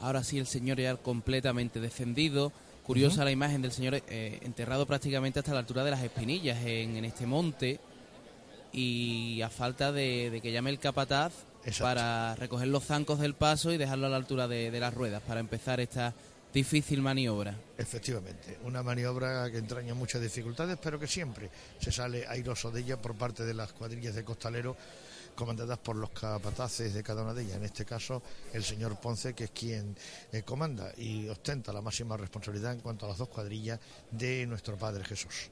Ahora 0.00 0.22
sí 0.22 0.38
el 0.38 0.46
Señor 0.46 0.78
ya 0.78 0.96
completamente 0.96 1.80
descendido. 1.80 2.52
Curiosa 2.84 3.24
la 3.24 3.32
imagen 3.32 3.60
del 3.60 3.72
Señor 3.72 3.96
eh, 3.96 4.38
enterrado 4.42 4.86
prácticamente 4.86 5.40
hasta 5.40 5.52
la 5.52 5.58
altura 5.58 5.84
de 5.84 5.90
las 5.90 6.02
espinillas 6.02 6.58
en, 6.64 6.96
en 6.96 7.04
este 7.04 7.26
monte 7.26 7.80
y 8.72 9.42
a 9.42 9.50
falta 9.50 9.92
de, 9.92 10.30
de 10.30 10.40
que 10.40 10.52
llame 10.52 10.70
el 10.70 10.78
capataz 10.78 11.32
Exacto. 11.68 11.84
para 11.84 12.34
recoger 12.36 12.68
los 12.68 12.84
zancos 12.84 13.18
del 13.20 13.34
paso 13.34 13.72
y 13.72 13.76
dejarlo 13.78 14.06
a 14.06 14.10
la 14.10 14.16
altura 14.16 14.48
de, 14.48 14.70
de 14.70 14.80
las 14.80 14.92
ruedas 14.94 15.22
para 15.22 15.40
empezar 15.40 15.80
esta 15.80 16.14
difícil 16.52 17.02
maniobra. 17.02 17.54
Efectivamente, 17.76 18.58
una 18.64 18.82
maniobra 18.82 19.50
que 19.50 19.58
entraña 19.58 19.94
muchas 19.94 20.20
dificultades, 20.22 20.78
pero 20.82 20.98
que 20.98 21.06
siempre 21.06 21.50
se 21.80 21.92
sale 21.92 22.26
airoso 22.26 22.70
de 22.70 22.80
ella 22.80 23.00
por 23.00 23.14
parte 23.14 23.44
de 23.44 23.54
las 23.54 23.72
cuadrillas 23.72 24.14
de 24.14 24.24
costaleros 24.24 24.76
comandadas 25.34 25.78
por 25.78 25.94
los 25.94 26.10
capataces 26.10 26.94
de 26.94 27.02
cada 27.04 27.22
una 27.22 27.32
de 27.34 27.42
ellas. 27.44 27.58
En 27.58 27.64
este 27.64 27.84
caso, 27.84 28.22
el 28.52 28.64
señor 28.64 28.98
Ponce, 28.98 29.34
que 29.34 29.44
es 29.44 29.50
quien 29.50 29.94
eh, 30.32 30.42
comanda 30.42 30.90
y 30.96 31.28
ostenta 31.28 31.72
la 31.72 31.80
máxima 31.80 32.16
responsabilidad 32.16 32.72
en 32.72 32.80
cuanto 32.80 33.06
a 33.06 33.10
las 33.10 33.18
dos 33.18 33.28
cuadrillas 33.28 33.78
de 34.10 34.44
nuestro 34.46 34.76
Padre 34.76 35.04
Jesús. 35.04 35.48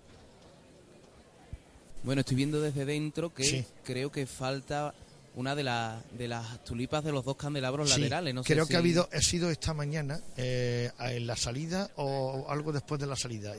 Bueno, 2.02 2.20
estoy 2.20 2.36
viendo 2.36 2.60
desde 2.60 2.84
dentro 2.84 3.32
que 3.34 3.44
Sí. 3.44 3.64
creo 3.84 4.10
que 4.10 4.26
falta 4.26 4.94
una 5.36 5.54
de, 5.54 5.62
la- 5.64 6.02
de 6.12 6.28
las 6.28 6.64
tulipas 6.64 7.04
de 7.04 7.12
los 7.12 7.24
dos 7.24 7.36
candelabros 7.36 7.90
Sí, 7.90 8.00
laterales. 8.00 8.34
No 8.34 8.42
sé 8.42 8.52
creo 8.54 8.66
que 8.66 8.74
ha 8.76 8.78
habido, 8.78 9.08
ha 9.12 9.20
sido 9.20 9.50
esta 9.50 9.72
mañana 9.74 10.20
eh, 10.36 10.90
en 10.98 11.26
la 11.26 11.36
salida 11.36 11.90
o 11.96 12.46
algo 12.48 12.72
después 12.72 13.00
de 13.00 13.06
la 13.06 13.16
salida. 13.16 13.54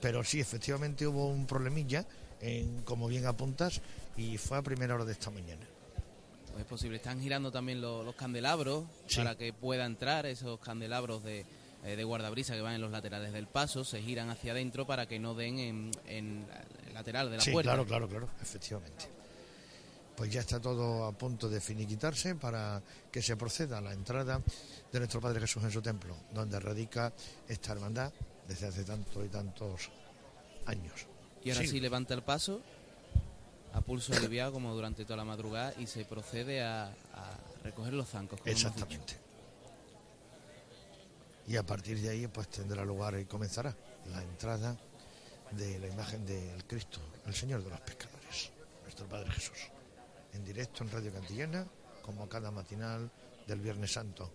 Pero 0.00 0.24
sí, 0.24 0.40
efectivamente 0.40 1.06
hubo 1.06 1.28
un 1.28 1.46
problemilla, 1.46 2.04
en, 2.40 2.82
como 2.82 3.06
bien 3.08 3.24
apuntas, 3.26 3.80
y 4.16 4.36
fue 4.36 4.58
a 4.58 4.62
primera 4.62 4.94
hora 4.94 5.04
de 5.04 5.12
esta 5.12 5.30
mañana. 5.30 5.64
Pues 6.50 6.60
es 6.64 6.66
posible. 6.68 6.96
Están 6.96 7.20
girando 7.22 7.50
también 7.52 7.80
lo- 7.80 8.02
los 8.02 8.14
candelabros 8.16 8.84
Sí. 9.06 9.16
para 9.18 9.36
que 9.36 9.52
pueda 9.52 9.86
entrar 9.86 10.26
esos 10.26 10.58
candelabros 10.60 11.22
de, 11.22 11.46
eh, 11.84 11.96
de 11.96 12.04
guardabrisa 12.04 12.54
que 12.54 12.60
van 12.62 12.74
en 12.74 12.80
los 12.80 12.90
laterales 12.90 13.32
del 13.32 13.46
paso. 13.46 13.84
Se 13.84 14.02
giran 14.02 14.28
hacia 14.28 14.52
adentro 14.52 14.86
para 14.86 15.06
que 15.06 15.18
no 15.20 15.34
den 15.34 15.58
en, 15.60 15.90
en 16.08 16.46
el 16.88 16.94
lateral 16.94 17.30
de 17.30 17.36
la 17.36 17.42
sí, 17.44 17.52
puerta. 17.52 17.70
claro, 17.70 17.86
claro, 17.86 18.08
claro, 18.08 18.28
efectivamente. 18.42 19.06
Pues 20.16 20.30
ya 20.30 20.40
está 20.40 20.60
todo 20.60 21.04
a 21.04 21.12
punto 21.12 21.48
de 21.48 21.60
finiquitarse 21.60 22.34
para 22.34 22.82
que 23.10 23.22
se 23.22 23.36
proceda 23.36 23.78
a 23.78 23.80
la 23.80 23.92
entrada 23.92 24.40
de 24.92 24.98
nuestro 24.98 25.20
Padre 25.20 25.40
Jesús 25.40 25.64
en 25.64 25.70
su 25.70 25.80
templo, 25.80 26.14
donde 26.32 26.60
radica 26.60 27.12
esta 27.48 27.72
hermandad 27.72 28.12
desde 28.46 28.66
hace 28.66 28.84
tantos 28.84 29.24
y 29.24 29.28
tantos 29.28 29.90
años. 30.66 31.06
Y 31.42 31.50
ahora 31.50 31.62
sí. 31.62 31.68
Sí. 31.68 31.80
levanta 31.80 32.14
el 32.14 32.22
paso 32.22 32.60
a 33.72 33.80
pulso 33.80 34.12
aliviado 34.16 34.52
como 34.52 34.74
durante 34.74 35.04
toda 35.04 35.16
la 35.16 35.24
madrugada 35.24 35.74
y 35.78 35.86
se 35.86 36.04
procede 36.04 36.62
a, 36.62 36.86
a 37.14 37.38
recoger 37.64 37.94
los 37.94 38.08
zancos. 38.08 38.40
como. 38.40 38.52
Exactamente. 38.52 39.16
Y 41.46 41.56
a 41.56 41.64
partir 41.64 42.00
de 42.00 42.10
ahí 42.10 42.26
pues 42.28 42.48
tendrá 42.48 42.84
lugar 42.84 43.18
y 43.18 43.24
comenzará 43.24 43.74
la 44.10 44.22
entrada 44.22 44.76
de 45.50 45.78
la 45.78 45.88
imagen 45.88 46.24
del 46.24 46.64
Cristo, 46.64 47.00
el 47.26 47.34
Señor 47.34 47.62
de 47.62 47.70
los 47.70 47.80
pescadores, 47.80 48.50
nuestro 48.82 49.06
Padre 49.06 49.30
Jesús, 49.32 49.58
en 50.32 50.44
directo 50.44 50.84
en 50.84 50.90
Radio 50.90 51.12
Cantillana, 51.12 51.66
como 52.02 52.28
cada 52.28 52.50
matinal 52.50 53.10
del 53.46 53.60
Viernes 53.60 53.92
Santo. 53.92 54.30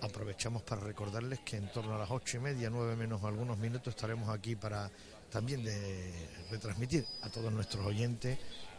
Aprovechamos 0.00 0.62
para 0.62 0.80
recordarles 0.80 1.40
que 1.40 1.56
en 1.56 1.72
torno 1.72 1.94
a 1.94 1.98
las 1.98 2.10
ocho 2.10 2.36
y 2.36 2.40
media, 2.40 2.70
nueve 2.70 2.94
menos 2.94 3.22
algunos 3.24 3.58
minutos, 3.58 3.94
estaremos 3.94 4.28
aquí 4.28 4.54
para 4.54 4.90
también 5.30 5.64
de 5.64 6.28
retransmitir 6.50 7.04
a 7.22 7.28
todos 7.28 7.52
nuestros 7.52 7.84
oyentes 7.84 8.38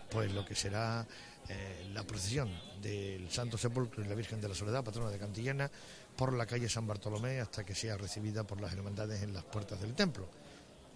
pues 0.09 0.31
lo 0.31 0.43
que 0.45 0.55
será 0.55 1.05
eh, 1.47 1.89
la 1.93 2.03
procesión 2.03 2.49
del 2.81 3.29
Santo 3.31 3.57
Sepulcro 3.57 4.03
y 4.03 4.07
la 4.07 4.15
Virgen 4.15 4.41
de 4.41 4.49
la 4.49 4.55
Soledad, 4.55 4.83
patrona 4.83 5.12
de 5.12 5.19
Cantillana, 5.19 5.69
por 6.15 6.33
la 6.33 6.45
calle 6.45 6.67
San 6.67 6.88
Bartolomé 6.88 7.39
hasta 7.39 7.63
que 7.63 7.75
sea 7.75 7.97
recibida 7.97 8.43
por 8.43 8.59
las 8.59 8.73
hermandades 8.73 9.21
en 9.23 9.33
las 9.33 9.43
puertas 9.43 9.79
del 9.81 9.93
templo. 9.93 10.27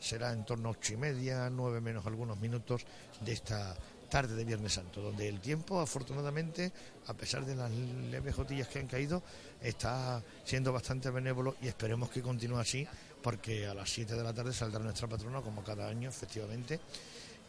Será 0.03 0.33
en 0.33 0.43
torno 0.43 0.67
a 0.67 0.71
ocho 0.73 0.91
y 0.91 0.97
media, 0.97 1.49
nueve 1.49 1.79
menos 1.79 2.05
algunos 2.05 2.37
minutos 2.37 2.81
de 3.21 3.31
esta 3.31 3.73
tarde 4.09 4.35
de 4.35 4.43
Viernes 4.43 4.73
Santo, 4.73 5.01
donde 5.01 5.29
el 5.29 5.39
tiempo, 5.39 5.79
afortunadamente, 5.79 6.73
a 7.07 7.13
pesar 7.13 7.45
de 7.45 7.55
las 7.55 7.71
leves 7.71 8.35
gotillas 8.35 8.67
que 8.67 8.79
han 8.79 8.87
caído, 8.87 9.23
está 9.61 10.21
siendo 10.43 10.73
bastante 10.73 11.09
benévolo 11.09 11.55
y 11.61 11.69
esperemos 11.69 12.09
que 12.09 12.21
continúe 12.21 12.57
así, 12.57 12.85
porque 13.21 13.65
a 13.65 13.73
las 13.73 13.89
7 13.89 14.13
de 14.13 14.23
la 14.23 14.33
tarde 14.33 14.51
saldrá 14.51 14.81
nuestra 14.81 15.07
patrona, 15.07 15.39
como 15.39 15.63
cada 15.63 15.87
año, 15.87 16.09
efectivamente, 16.09 16.81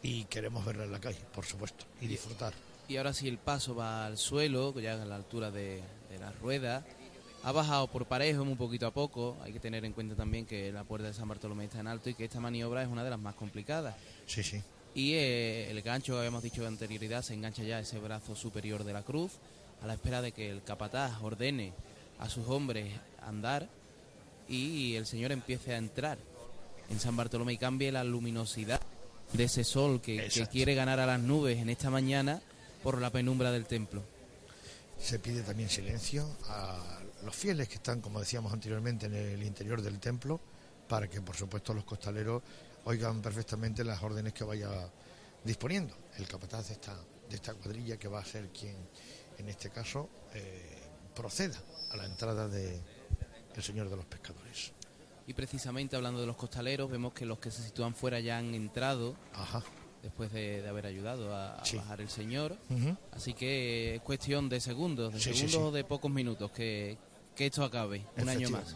y 0.01 0.23
queremos 0.23 0.63
verla 0.63 0.85
en 0.85 0.93
la 0.93 1.01
calle, 1.01 1.19
por 1.33 1.45
supuesto, 1.45 1.85
y 1.99 2.07
disfrutar. 2.07 2.53
Y 2.87 2.95
ahora 2.95 3.13
sí 3.13 3.27
el 3.27 3.37
paso 3.37 3.75
va 3.75 4.05
al 4.05 4.17
suelo, 4.17 4.79
ya 4.79 4.93
a 4.93 5.05
la 5.05 5.17
altura 5.17 5.51
de, 5.51 5.83
de 6.09 6.19
la 6.19 6.31
rueda. 6.31 6.85
Ha 7.45 7.51
bajado 7.51 7.85
por 7.85 8.07
parejo 8.07 8.43
muy 8.43 8.55
poquito 8.55 8.87
a 8.87 8.91
poco. 8.91 9.37
Hay 9.43 9.53
que 9.53 9.59
tener 9.59 9.85
en 9.85 9.93
cuenta 9.93 10.15
también 10.15 10.47
que 10.47 10.71
la 10.71 10.83
puerta 10.83 11.05
de 11.05 11.13
San 11.13 11.27
Bartolomé 11.27 11.65
está 11.65 11.79
en 11.79 11.85
alto 11.85 12.09
y 12.09 12.15
que 12.15 12.25
esta 12.25 12.39
maniobra 12.39 12.81
es 12.81 12.87
una 12.87 13.03
de 13.03 13.11
las 13.11 13.19
más 13.19 13.35
complicadas. 13.35 13.95
Sí, 14.25 14.41
sí. 14.41 14.63
Y 14.95 15.13
eh, 15.13 15.69
el 15.69 15.79
gancho 15.83 16.13
que 16.13 16.19
habíamos 16.19 16.41
dicho 16.41 16.61
de 16.61 16.69
anterioridad 16.69 17.21
se 17.21 17.35
engancha 17.35 17.61
ya 17.61 17.77
a 17.77 17.81
ese 17.81 17.99
brazo 17.99 18.35
superior 18.35 18.83
de 18.83 18.93
la 18.93 19.03
cruz, 19.03 19.33
a 19.83 19.85
la 19.85 19.93
espera 19.93 20.23
de 20.23 20.31
que 20.31 20.49
el 20.49 20.63
capataz 20.63 21.21
ordene 21.21 21.71
a 22.17 22.29
sus 22.29 22.47
hombres 22.47 22.91
andar 23.21 23.69
y 24.49 24.95
el 24.95 25.05
Señor 25.05 25.31
empiece 25.31 25.75
a 25.75 25.77
entrar 25.77 26.17
en 26.89 26.99
San 26.99 27.15
Bartolomé 27.15 27.53
y 27.53 27.57
cambie 27.59 27.91
la 27.91 28.03
luminosidad 28.03 28.81
de 29.33 29.43
ese 29.43 29.63
sol 29.63 30.01
que, 30.01 30.29
que 30.33 30.47
quiere 30.47 30.73
ganar 30.73 30.99
a 30.99 31.05
las 31.05 31.19
nubes 31.19 31.59
en 31.59 31.69
esta 31.69 31.91
mañana 31.91 32.41
por 32.81 32.99
la 32.99 33.11
penumbra 33.11 33.51
del 33.51 33.67
templo. 33.67 34.01
Se 34.99 35.19
pide 35.19 35.43
también 35.43 35.69
silencio 35.69 36.27
a 36.47 37.01
los 37.25 37.35
fieles 37.35 37.67
que 37.67 37.75
están, 37.75 38.01
como 38.01 38.19
decíamos 38.19 38.53
anteriormente, 38.53 39.07
en 39.07 39.15
el 39.15 39.43
interior 39.43 39.81
del 39.81 39.99
templo, 39.99 40.39
para 40.87 41.09
que, 41.09 41.21
por 41.21 41.35
supuesto, 41.35 41.73
los 41.73 41.83
costaleros 41.83 42.43
oigan 42.85 43.21
perfectamente 43.21 43.83
las 43.83 44.01
órdenes 44.03 44.33
que 44.33 44.43
vaya 44.43 44.69
disponiendo 45.43 45.95
el 46.17 46.27
capataz 46.27 46.67
de 46.67 46.73
esta, 46.75 46.95
de 47.29 47.35
esta 47.35 47.53
cuadrilla, 47.55 47.97
que 47.97 48.07
va 48.07 48.19
a 48.19 48.25
ser 48.25 48.49
quien, 48.49 48.75
en 49.37 49.49
este 49.49 49.69
caso, 49.71 50.09
eh, 50.33 50.77
proceda 51.15 51.57
a 51.91 51.97
la 51.97 52.05
entrada 52.05 52.47
de 52.47 52.79
el 53.55 53.63
Señor 53.63 53.89
de 53.89 53.95
los 53.95 54.05
Pescadores. 54.05 54.71
Y 55.27 55.33
precisamente 55.33 55.95
hablando 55.95 56.21
de 56.21 56.27
los 56.27 56.35
costaleros, 56.35 56.89
vemos 56.91 57.13
que 57.13 57.25
los 57.25 57.39
que 57.39 57.49
se 57.49 57.63
sitúan 57.63 57.95
fuera 57.95 58.19
ya 58.19 58.37
han 58.37 58.53
entrado 58.53 59.15
Ajá. 59.33 59.63
después 60.03 60.31
de, 60.31 60.61
de 60.61 60.67
haber 60.69 60.85
ayudado 60.85 61.33
a, 61.33 61.55
a 61.55 61.65
Sí. 61.65 61.77
bajar 61.77 62.01
el 62.01 62.09
Señor. 62.09 62.57
Así 63.11 63.33
que 63.33 63.95
es 63.95 64.01
cuestión 64.01 64.49
de 64.49 64.59
segundos, 64.59 65.13
de 65.13 65.19
sí, 65.19 65.33
segundos 65.33 65.51
sí. 65.51 65.57
o 65.57 65.71
de 65.71 65.83
pocos 65.83 66.11
minutos 66.11 66.51
que, 66.51 66.97
que 67.35 67.47
esto 67.47 67.63
acabe, 67.63 68.05
un 68.17 68.29
año 68.29 68.49
más. 68.49 68.75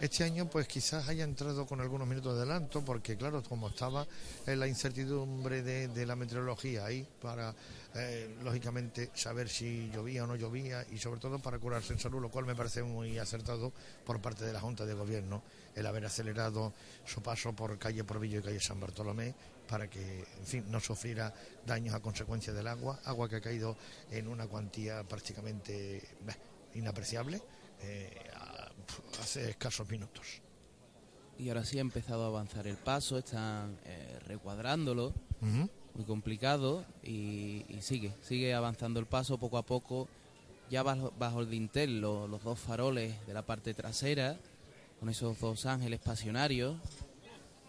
Este 0.00 0.24
año, 0.24 0.50
pues 0.50 0.66
quizás 0.66 1.08
haya 1.08 1.24
entrado 1.24 1.66
con 1.66 1.80
algunos 1.80 2.06
minutos 2.06 2.34
de 2.34 2.42
adelanto, 2.42 2.84
porque 2.84 3.16
claro, 3.16 3.42
como 3.42 3.68
estaba 3.68 4.06
en 4.44 4.58
la 4.58 4.66
incertidumbre 4.66 5.62
de, 5.62 6.04
la 6.06 6.16
meteorología 6.16 6.84
ahí, 6.84 7.06
para 7.22 7.54
eh, 7.94 8.36
lógicamente 8.42 9.10
saber 9.14 9.48
si 9.48 9.88
llovía 9.90 10.24
o 10.24 10.26
no 10.26 10.34
llovía, 10.34 10.84
y 10.90 10.98
sobre 10.98 11.20
todo 11.20 11.38
para 11.38 11.58
curarse 11.58 11.92
en 11.92 12.00
salud, 12.00 12.20
lo 12.20 12.28
cual 12.28 12.44
me 12.44 12.56
parece 12.56 12.82
muy 12.82 13.18
acertado 13.18 13.72
por 14.04 14.20
parte 14.20 14.44
de 14.44 14.52
la 14.52 14.60
Junta 14.60 14.84
de 14.84 14.94
Gobierno, 14.94 15.42
el 15.74 15.86
haber 15.86 16.04
acelerado 16.04 16.74
su 17.06 17.22
paso 17.22 17.52
por 17.54 17.78
calle 17.78 18.04
Porvillo 18.04 18.40
y 18.40 18.42
calle 18.42 18.60
San 18.60 18.80
Bartolomé, 18.80 19.32
para 19.68 19.88
que, 19.88 20.26
en 20.38 20.46
fin, 20.46 20.64
no 20.68 20.80
sufriera 20.80 21.32
daños 21.64 21.94
a 21.94 22.00
consecuencia 22.00 22.52
del 22.52 22.66
agua, 22.66 23.00
agua 23.04 23.28
que 23.28 23.36
ha 23.36 23.40
caído 23.40 23.76
en 24.10 24.26
una 24.26 24.46
cuantía 24.48 25.04
prácticamente 25.04 26.02
inapreciable. 26.74 27.40
Eh, 27.84 28.10
hace 29.20 29.50
escasos 29.50 29.88
minutos. 29.88 30.40
Y 31.38 31.48
ahora 31.48 31.64
sí 31.64 31.78
ha 31.78 31.80
empezado 31.80 32.24
a 32.24 32.26
avanzar 32.28 32.66
el 32.66 32.76
paso, 32.76 33.18
están 33.18 33.76
eh, 33.84 34.18
recuadrándolo, 34.26 35.12
muy 35.94 36.04
complicado, 36.06 36.84
y, 37.02 37.64
y 37.68 37.78
sigue, 37.82 38.12
sigue 38.22 38.54
avanzando 38.54 39.00
el 39.00 39.06
paso 39.06 39.36
poco 39.38 39.58
a 39.58 39.62
poco, 39.66 40.08
ya 40.70 40.82
bajo, 40.82 41.12
bajo 41.18 41.40
el 41.40 41.50
dintel 41.50 42.00
lo- 42.00 42.26
los 42.28 42.42
dos 42.42 42.58
faroles 42.58 43.14
de 43.26 43.34
la 43.34 43.42
parte 43.42 43.74
trasera, 43.74 44.36
con 45.00 45.08
esos 45.08 45.38
dos 45.40 45.66
ángeles 45.66 46.00
pasionarios, 46.00 46.76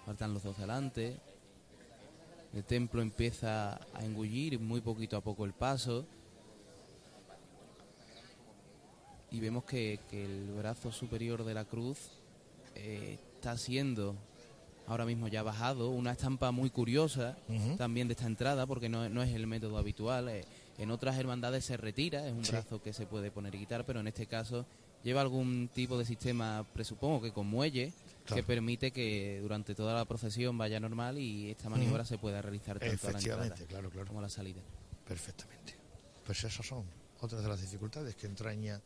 faltan 0.05 0.33
los 0.33 0.43
dos 0.43 0.57
delante, 0.57 1.17
el 2.53 2.63
templo 2.63 3.01
empieza 3.01 3.73
a 3.93 4.05
engullir 4.05 4.59
muy 4.59 4.79
poquito 4.81 5.17
a 5.17 5.21
poco 5.21 5.43
el 5.45 5.53
paso, 5.53 6.05
y 9.35 9.39
vemos 9.41 9.63
que, 9.65 9.99
que 10.09 10.23
el 10.25 10.51
brazo 10.53 10.91
superior 10.91 11.43
de 11.43 11.53
la 11.53 11.65
cruz 11.65 11.97
eh, 12.75 13.17
está 13.35 13.57
siendo 13.57 14.15
ahora 14.87 15.05
mismo 15.05 15.27
ya 15.27 15.41
bajado, 15.43 15.89
una 15.89 16.11
estampa 16.11 16.51
muy 16.51 16.69
curiosa 16.69 17.35
también 17.77 18.07
de 18.07 18.13
esta 18.13 18.27
entrada, 18.27 18.65
porque 18.67 18.87
no, 18.87 19.09
no 19.09 19.23
es 19.23 19.33
el 19.33 19.47
método 19.47 19.77
habitual. 19.77 20.29
eh, 20.29 20.45
en 20.77 20.91
otras 20.91 21.17
hermandades 21.17 21.63
se 21.65 21.77
retira, 21.77 22.27
es 22.27 22.33
un 22.33 22.43
Sí. 22.43 22.51
brazo 22.51 22.81
que 22.81 22.91
se 22.93 23.05
puede 23.07 23.31
poner 23.31 23.55
y 23.55 23.59
quitar, 23.59 23.85
pero 23.85 24.01
en 24.01 24.07
este 24.07 24.27
caso 24.27 24.65
lleva 25.03 25.21
algún 25.21 25.69
tipo 25.73 25.97
de 25.97 26.03
sistema, 26.05 26.65
presupongo 26.73 27.21
que 27.21 27.31
con 27.31 27.47
muelle, 27.47 27.93
Claro. 28.25 28.35
que 28.41 28.43
permite 28.47 28.91
que 28.91 29.39
durante 29.41 29.73
toda 29.75 29.93
la 29.93 30.03
procesión 30.05 30.57
vaya 30.57 30.79
normal 30.79 31.17
y 31.19 31.49
esta 31.51 31.69
maniobra 31.69 32.03
se 32.05 32.17
pueda 32.17 32.41
realizar 32.41 32.79
tanto 32.79 33.07
a 33.07 33.11
la 33.11 33.17
entrada 33.19 33.55
claro, 33.67 33.89
claro. 33.89 34.07
como 34.07 34.19
a 34.19 34.23
la 34.23 34.29
salida. 34.29 34.61
Perfectamente. 35.07 35.75
Pues 36.25 36.43
esas 36.43 36.65
son 36.65 36.83
otras 37.21 37.41
de 37.43 37.47
las 37.49 37.61
dificultades 37.61 38.15
que 38.15 38.25
entraña 38.27 38.81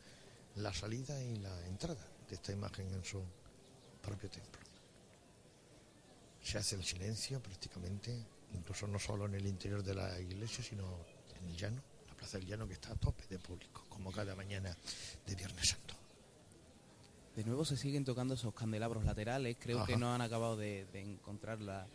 la 0.56 0.72
salida 0.72 1.22
y 1.22 1.36
la 1.36 1.66
entrada 1.66 2.04
de 2.28 2.34
esta 2.34 2.52
imagen 2.52 2.92
en 2.92 3.04
su 3.04 3.22
propio 4.02 4.30
templo. 4.30 4.60
Se 6.42 6.58
hace 6.58 6.76
el 6.76 6.84
silencio 6.84 7.40
prácticamente, 7.40 8.24
incluso 8.54 8.86
no 8.86 8.98
solo 8.98 9.26
en 9.26 9.34
el 9.34 9.46
interior 9.46 9.82
de 9.82 9.94
la 9.94 10.18
iglesia, 10.20 10.64
sino 10.64 10.84
en 11.38 11.48
el 11.48 11.56
llano, 11.56 11.82
la 12.08 12.14
plaza 12.14 12.38
del 12.38 12.46
llano 12.46 12.66
que 12.66 12.74
está 12.74 12.92
a 12.92 12.96
tope 12.96 13.24
de 13.28 13.38
público, 13.38 13.84
como 13.88 14.10
cada 14.10 14.34
mañana 14.34 14.76
de 15.26 15.34
Viernes 15.34 15.68
Santo. 15.68 15.94
De 17.36 17.44
nuevo 17.44 17.64
se 17.64 17.76
siguen 17.76 18.04
tocando 18.04 18.34
esos 18.34 18.52
candelabros 18.54 19.04
laterales, 19.04 19.56
creo 19.60 19.78
Ajá. 19.78 19.86
que 19.86 19.96
no 19.96 20.12
han 20.14 20.20
acabado 20.20 20.56
de, 20.56 20.86
de 20.92 21.00
encontrar 21.00 21.60
la, 21.60 21.86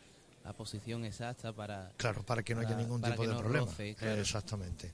la 0.43 0.53
posición 0.53 1.03
exacta 1.05 1.51
para... 1.53 1.91
Claro, 1.97 2.23
para 2.25 2.41
que 2.43 2.55
no 2.55 2.61
haya 2.61 2.75
ningún 2.75 3.01
tipo 3.01 3.23
de 3.23 3.33
no 3.33 3.39
problema. 3.39 3.65
roce, 3.65 3.95
claro. 3.95 4.21
Exactamente. 4.21 4.93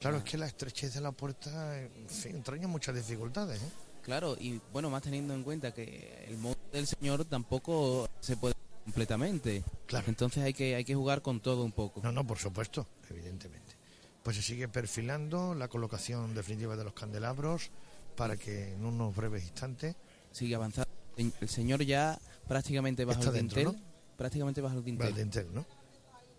Claro, 0.00 0.18
es 0.18 0.24
que 0.24 0.36
la 0.38 0.46
estrechez 0.46 0.94
de 0.94 1.00
la 1.00 1.12
puerta, 1.12 1.80
en 1.80 2.08
fin, 2.08 2.36
entraña 2.36 2.68
muchas 2.68 2.94
dificultades. 2.94 3.60
¿eh? 3.62 3.70
Claro, 4.02 4.36
y 4.38 4.60
bueno, 4.72 4.90
más 4.90 5.02
teniendo 5.02 5.34
en 5.34 5.42
cuenta 5.42 5.72
que 5.72 6.24
el 6.28 6.36
modo 6.38 6.56
del 6.72 6.86
Señor 6.86 7.24
tampoco 7.24 8.08
se 8.20 8.36
puede 8.36 8.54
completamente. 8.84 9.64
Claro. 9.86 10.04
Entonces 10.08 10.44
hay 10.44 10.52
que, 10.54 10.76
hay 10.76 10.84
que 10.84 10.94
jugar 10.94 11.22
con 11.22 11.40
todo 11.40 11.64
un 11.64 11.72
poco. 11.72 12.00
No, 12.02 12.12
no, 12.12 12.24
por 12.26 12.38
supuesto, 12.38 12.86
evidentemente. 13.10 13.74
Pues 14.22 14.36
se 14.36 14.42
sigue 14.42 14.68
perfilando 14.68 15.54
la 15.54 15.68
colocación 15.68 16.34
definitiva 16.34 16.76
de 16.76 16.84
los 16.84 16.92
candelabros 16.92 17.70
para 18.16 18.36
que 18.36 18.72
en 18.74 18.84
unos 18.84 19.14
breves 19.14 19.42
instantes 19.44 19.94
Sigue 20.32 20.54
avanzando. 20.54 20.90
El 21.16 21.48
señor 21.48 21.82
ya 21.82 22.18
prácticamente 22.46 23.04
bajo 23.04 23.20
Está 23.20 23.30
el 23.30 23.36
dentro, 23.36 23.60
dintel. 23.60 23.80
¿no? 23.80 24.16
Prácticamente 24.16 24.60
bajo 24.60 24.76
el 24.78 24.84
dintel. 24.84 25.08
el 25.08 25.14
dintel, 25.14 25.48
¿no? 25.54 25.64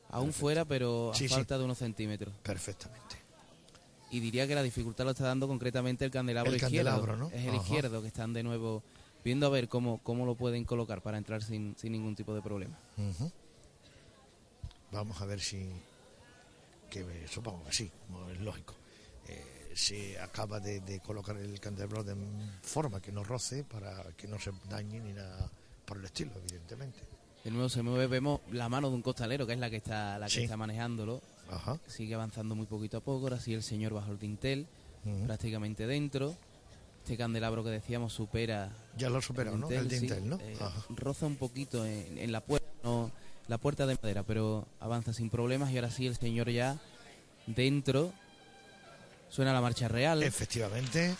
Aún 0.10 0.32
fuera, 0.34 0.64
pero 0.66 1.12
a 1.12 1.16
Sí, 1.16 1.28
sí. 1.28 1.34
falta 1.34 1.58
de 1.58 1.64
unos 1.66 1.80
centímetros. 1.80 2.34
Perfectamente. 2.44 3.18
Y 4.10 4.20
diría 4.22 4.48
que 4.48 4.56
la 4.56 4.64
dificultad 4.64 5.04
lo 5.06 5.12
está 5.12 5.26
dando 5.26 5.48
concretamente 5.48 6.06
el 6.06 6.12
candelabro 6.12 6.50
El 6.52 6.56
izquierdo. 6.58 6.92
candelabro, 6.92 7.18
¿no? 7.18 7.28
Es 7.30 7.44
el 7.46 7.50
Ajá. 7.56 7.58
izquierdo 7.64 8.02
que 8.02 8.08
están 8.08 8.32
de 8.34 8.44
nuevo 8.44 8.82
viendo 9.24 9.48
a 9.48 9.50
ver 9.50 9.68
cómo, 9.68 10.00
cómo 10.04 10.26
lo 10.26 10.36
pueden 10.36 10.64
colocar 10.64 11.02
para 11.02 11.18
entrar 11.18 11.44
sin, 11.44 11.76
sin 11.78 11.92
ningún 11.92 12.16
tipo 12.16 12.34
de 12.34 12.42
problema. 12.42 12.78
Vamos 14.92 15.22
a 15.22 15.26
ver 15.26 15.42
si, 15.42 15.70
que 16.90 17.28
supongo 17.28 17.66
que 17.66 17.74
sí, 17.74 17.92
es 18.32 18.40
lógico, 18.40 18.74
eh, 19.28 19.74
se 19.76 20.18
acaba 20.20 20.60
de, 20.62 20.80
de 20.80 21.02
colocar 21.02 21.36
el 21.38 21.60
candelabro 21.60 22.04
de 22.06 22.16
forma 22.62 23.02
que 23.02 23.12
no 23.12 23.24
roce 23.26 23.66
para 23.66 24.04
que 24.16 24.28
no 24.28 24.40
se 24.40 24.52
dañe 24.70 25.02
ni 25.02 25.12
nada 25.12 25.50
por 25.86 25.98
el 25.98 26.06
estilo, 26.06 26.32
evidentemente. 26.38 27.00
De 27.44 27.52
nuevo 27.52 27.68
se 27.70 27.82
mueve, 27.82 28.08
vemos 28.08 28.40
la 28.52 28.70
mano 28.70 28.90
de 28.90 28.96
un 28.96 29.02
costalero, 29.02 29.46
que 29.46 29.54
es 29.54 29.60
la 29.60 29.70
que 29.70 29.78
está, 29.78 30.18
la 30.18 30.28
que 30.28 30.32
Sí. 30.34 30.44
está 30.44 30.56
manejándolo. 30.58 31.22
Ajá. 31.50 31.80
Sigue 31.88 32.16
avanzando 32.16 32.56
muy 32.56 32.66
poquito 32.66 32.98
a 32.98 33.00
poco. 33.02 33.24
Ahora 33.26 33.40
sí 33.40 33.54
el 33.54 33.64
señor 33.64 33.94
bajo 33.94 34.12
el 34.12 34.20
dintel, 34.20 34.68
Ujú. 35.06 35.26
prácticamente 35.26 35.88
dentro. 35.88 36.36
Este 37.04 37.16
candelabro 37.18 37.64
que 37.64 37.70
decíamos 37.70 38.12
supera 38.12 38.70
Ya 38.98 39.10
lo 39.10 39.20
ha 39.20 39.22
superado, 39.22 39.58
¿no? 39.58 39.70
El 39.70 39.90
sí. 39.90 40.00
dintel, 40.00 40.28
¿no? 40.30 40.38
Eh, 40.42 40.58
roza 40.90 41.26
un 41.26 41.38
poquito 41.38 41.86
en, 41.86 42.18
en 42.18 42.32
la 42.34 42.42
puerta, 42.42 42.68
no, 42.84 43.12
la 43.48 43.58
puerta 43.58 43.86
de 43.86 43.98
madera, 44.02 44.24
pero 44.24 44.68
avanza 44.82 45.14
sin 45.14 45.30
problemas 45.30 45.72
y 45.72 45.78
ahora 45.78 45.90
sí 45.90 46.06
el 46.06 46.18
señor 46.18 46.50
ya 46.50 46.78
dentro. 47.46 48.12
Suena 49.30 49.54
la 49.54 49.62
marcha 49.62 49.88
real. 49.88 50.22
Efectivamente. 50.24 51.16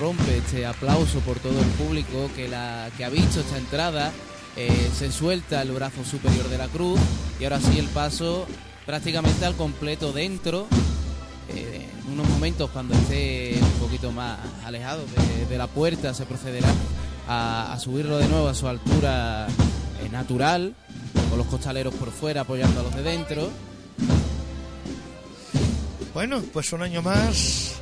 Rompe 0.00 0.38
este 0.38 0.64
aplauso 0.64 1.20
por 1.20 1.38
todo 1.38 1.60
el 1.60 1.68
público 1.72 2.30
que, 2.34 2.48
la, 2.48 2.88
que 2.96 3.04
ha 3.04 3.10
visto 3.10 3.40
esta 3.40 3.58
entrada. 3.58 4.10
Eh, 4.56 4.90
se 4.96 5.12
suelta 5.12 5.62
el 5.62 5.72
brazo 5.72 6.04
superior 6.04 6.48
de 6.48 6.58
la 6.58 6.68
cruz 6.68 6.98
y 7.38 7.44
ahora 7.44 7.60
sí 7.60 7.78
el 7.78 7.86
paso 7.88 8.46
prácticamente 8.86 9.44
al 9.44 9.54
completo 9.56 10.12
dentro. 10.12 10.66
Eh, 11.50 11.86
en 12.06 12.12
unos 12.12 12.28
momentos 12.28 12.70
cuando 12.70 12.94
esté 12.94 13.58
un 13.60 13.86
poquito 13.86 14.10
más 14.10 14.38
alejado 14.64 15.02
de, 15.48 15.58
la 15.58 15.66
puerta 15.66 16.14
se 16.14 16.24
procederá 16.24 16.68
a, 17.28 17.72
a 17.72 17.78
subirlo 17.78 18.18
de 18.18 18.28
nuevo 18.28 18.48
a 18.48 18.54
su 18.54 18.68
altura 18.68 19.48
eh, 19.48 20.08
natural, 20.10 20.74
con 21.28 21.38
los 21.38 21.46
costaleros 21.48 21.94
por 21.94 22.10
fuera 22.10 22.42
apoyando 22.42 22.80
a 22.80 22.82
los 22.84 22.94
de 22.94 23.02
dentro. 23.02 23.50
Bueno, 26.14 26.42
pues 26.52 26.72
un 26.72 26.82
año 26.82 27.02
más 27.02 27.79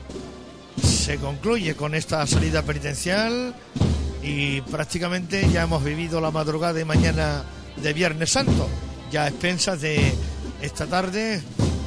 se 1.08 1.16
concluye 1.16 1.74
con 1.74 1.94
esta 1.94 2.26
salida 2.26 2.60
penitencial 2.60 3.54
y 4.22 4.60
prácticamente 4.60 5.48
ya 5.50 5.62
hemos 5.62 5.82
vivido 5.82 6.20
la 6.20 6.30
madrugada 6.30 6.78
y 6.82 6.84
mañana 6.84 7.44
de 7.82 7.94
Viernes 7.94 8.32
Santo, 8.32 8.68
ya 9.10 9.22
a 9.22 9.28
expensas 9.28 9.80
de 9.80 10.12
esta 10.60 10.86
tarde 10.86 11.40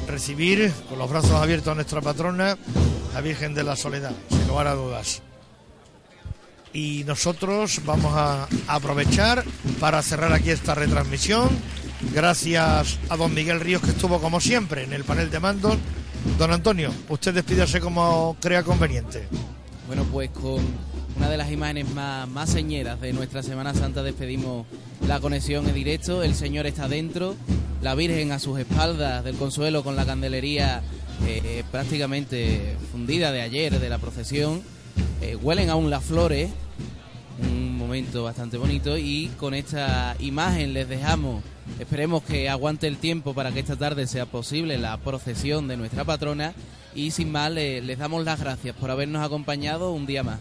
recibir 0.08 0.72
con 0.88 0.98
los 0.98 1.08
brazos 1.08 1.34
abiertos 1.34 1.70
a 1.70 1.76
nuestra 1.76 2.00
patrona, 2.00 2.58
la 3.14 3.20
Virgen 3.20 3.54
de 3.54 3.62
la 3.62 3.76
Soledad, 3.76 4.10
sin 4.28 4.48
lugar 4.48 4.66
a 4.66 4.74
dudas. 4.74 5.22
Y 6.72 7.04
nosotros 7.06 7.80
vamos 7.84 8.14
a 8.16 8.48
aprovechar 8.66 9.44
para 9.78 10.02
cerrar 10.02 10.32
aquí 10.32 10.50
esta 10.50 10.74
retransmisión. 10.74 11.48
Gracias 12.12 12.98
a 13.08 13.16
don 13.16 13.32
Miguel 13.32 13.60
Ríos 13.60 13.82
que 13.82 13.90
estuvo 13.90 14.20
como 14.20 14.40
siempre 14.40 14.82
en 14.82 14.92
el 14.92 15.04
panel 15.04 15.30
de 15.30 15.38
mandos. 15.38 15.78
Don 16.38 16.52
Antonio, 16.52 16.90
usted 17.08 17.34
despídase 17.34 17.80
como 17.80 18.36
crea 18.40 18.62
conveniente. 18.62 19.26
Bueno, 19.86 20.04
pues 20.10 20.30
con 20.30 20.60
una 21.16 21.28
de 21.28 21.36
las 21.36 21.50
imágenes 21.50 21.90
más, 21.90 22.28
más 22.28 22.50
señeras 22.50 23.00
de 23.00 23.12
nuestra 23.12 23.42
Semana 23.42 23.74
Santa 23.74 24.02
despedimos 24.02 24.66
la 25.06 25.20
conexión 25.20 25.66
en 25.68 25.74
directo. 25.74 26.22
El 26.22 26.34
Señor 26.34 26.66
está 26.66 26.88
dentro, 26.88 27.36
la 27.82 27.94
Virgen 27.94 28.32
a 28.32 28.38
sus 28.38 28.58
espaldas 28.58 29.24
del 29.24 29.36
consuelo 29.36 29.84
con 29.84 29.96
la 29.96 30.06
candelería 30.06 30.82
eh, 31.26 31.62
prácticamente 31.70 32.76
fundida 32.90 33.32
de 33.32 33.42
ayer 33.42 33.78
de 33.78 33.88
la 33.88 33.98
procesión. 33.98 34.62
Eh, 35.20 35.36
huelen 35.36 35.70
aún 35.70 35.90
las 35.90 36.02
flores, 36.02 36.50
un 37.40 37.76
momento 37.76 38.22
bastante 38.24 38.56
bonito 38.58 38.96
y 38.96 39.28
con 39.38 39.54
esta 39.54 40.14
imagen 40.20 40.72
les 40.72 40.88
dejamos, 40.88 41.42
esperemos 41.78 42.22
que 42.22 42.48
aguante 42.48 42.86
el 42.86 42.98
tiempo 42.98 43.34
para 43.34 43.50
que 43.52 43.60
esta 43.60 43.76
tarde 43.76 44.06
sea 44.06 44.26
posible 44.26 44.78
la 44.78 44.96
procesión 44.98 45.68
de 45.68 45.76
nuestra 45.76 46.04
patrona 46.04 46.52
y 46.94 47.10
sin 47.10 47.32
más 47.32 47.50
le- 47.50 47.80
les 47.80 47.98
damos 47.98 48.24
las 48.24 48.38
gracias 48.40 48.76
por 48.76 48.90
habernos 48.90 49.24
acompañado 49.24 49.92
un 49.92 50.06
día 50.06 50.22
más. 50.22 50.38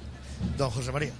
Don 0.58 0.70
José 0.70 0.92
María. 0.92 1.12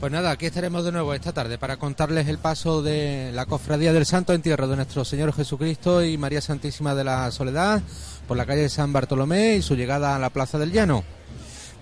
Pues 0.00 0.10
nada, 0.10 0.30
aquí 0.30 0.46
estaremos 0.46 0.82
de 0.84 0.92
nuevo 0.92 1.12
esta 1.14 1.32
tarde 1.32 1.58
para 1.58 1.76
contarles 1.76 2.26
el 2.28 2.38
paso 2.38 2.82
de 2.82 3.30
la 3.34 3.44
Cofradía 3.46 3.92
del 3.92 4.06
Santo 4.06 4.32
Entierro 4.32 4.66
de 4.66 4.76
nuestro 4.76 5.04
Señor 5.04 5.32
Jesucristo 5.34 6.02
y 6.02 6.16
María 6.16 6.40
Santísima 6.40 6.94
de 6.94 7.04
la 7.04 7.30
Soledad 7.30 7.82
por 8.26 8.36
la 8.36 8.46
calle 8.46 8.62
de 8.62 8.68
San 8.70 8.92
Bartolomé 8.94 9.56
y 9.56 9.62
su 9.62 9.76
llegada 9.76 10.16
a 10.16 10.18
la 10.18 10.30
Plaza 10.30 10.58
del 10.58 10.72
Llano. 10.72 11.04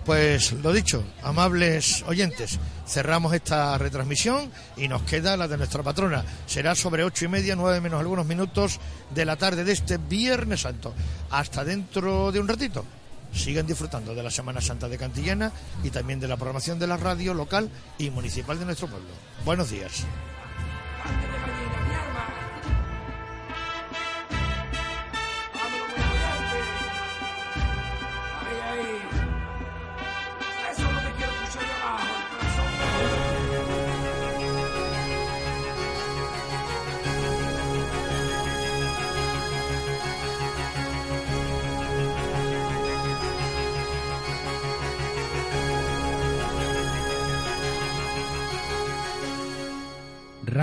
Pues 0.05 0.51
lo 0.51 0.73
dicho, 0.73 1.01
amables 1.21 2.03
oyentes, 2.07 2.59
cerramos 2.85 3.33
esta 3.33 3.77
retransmisión 3.77 4.51
y 4.75 4.89
nos 4.89 5.03
queda 5.03 5.37
la 5.37 5.47
de 5.47 5.57
nuestra 5.57 5.81
patrona. 5.81 6.25
Será 6.45 6.75
sobre 6.75 7.05
ocho 7.05 7.23
y 7.23 7.29
media, 7.29 7.55
nueve 7.55 7.79
menos 7.79 8.01
algunos 8.01 8.25
minutos 8.25 8.81
de 9.15 9.23
la 9.23 9.37
tarde 9.37 9.63
de 9.63 9.71
este 9.71 9.97
Viernes 9.97 10.61
Santo. 10.61 10.93
Hasta 11.29 11.63
dentro 11.63 12.33
de 12.33 12.39
un 12.41 12.49
ratito. 12.49 12.85
Sigan 13.33 13.65
disfrutando 13.65 14.13
de 14.13 14.23
la 14.23 14.29
Semana 14.29 14.59
Santa 14.59 14.89
de 14.89 14.97
Cantillana 14.97 15.51
y 15.83 15.89
también 15.89 16.19
de 16.19 16.27
la 16.27 16.35
programación 16.35 16.77
de 16.79 16.87
la 16.87 16.97
radio 16.97 17.33
local 17.33 17.69
y 17.97 18.09
municipal 18.09 18.59
de 18.59 18.65
nuestro 18.65 18.87
pueblo. 18.87 19.09
Buenos 19.45 19.71
días. 19.71 20.05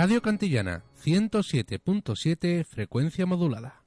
Radio 0.01 0.19
Cantillana 0.23 0.83
107.7 1.05 2.63
frecuencia 2.65 3.27
modulada. 3.27 3.80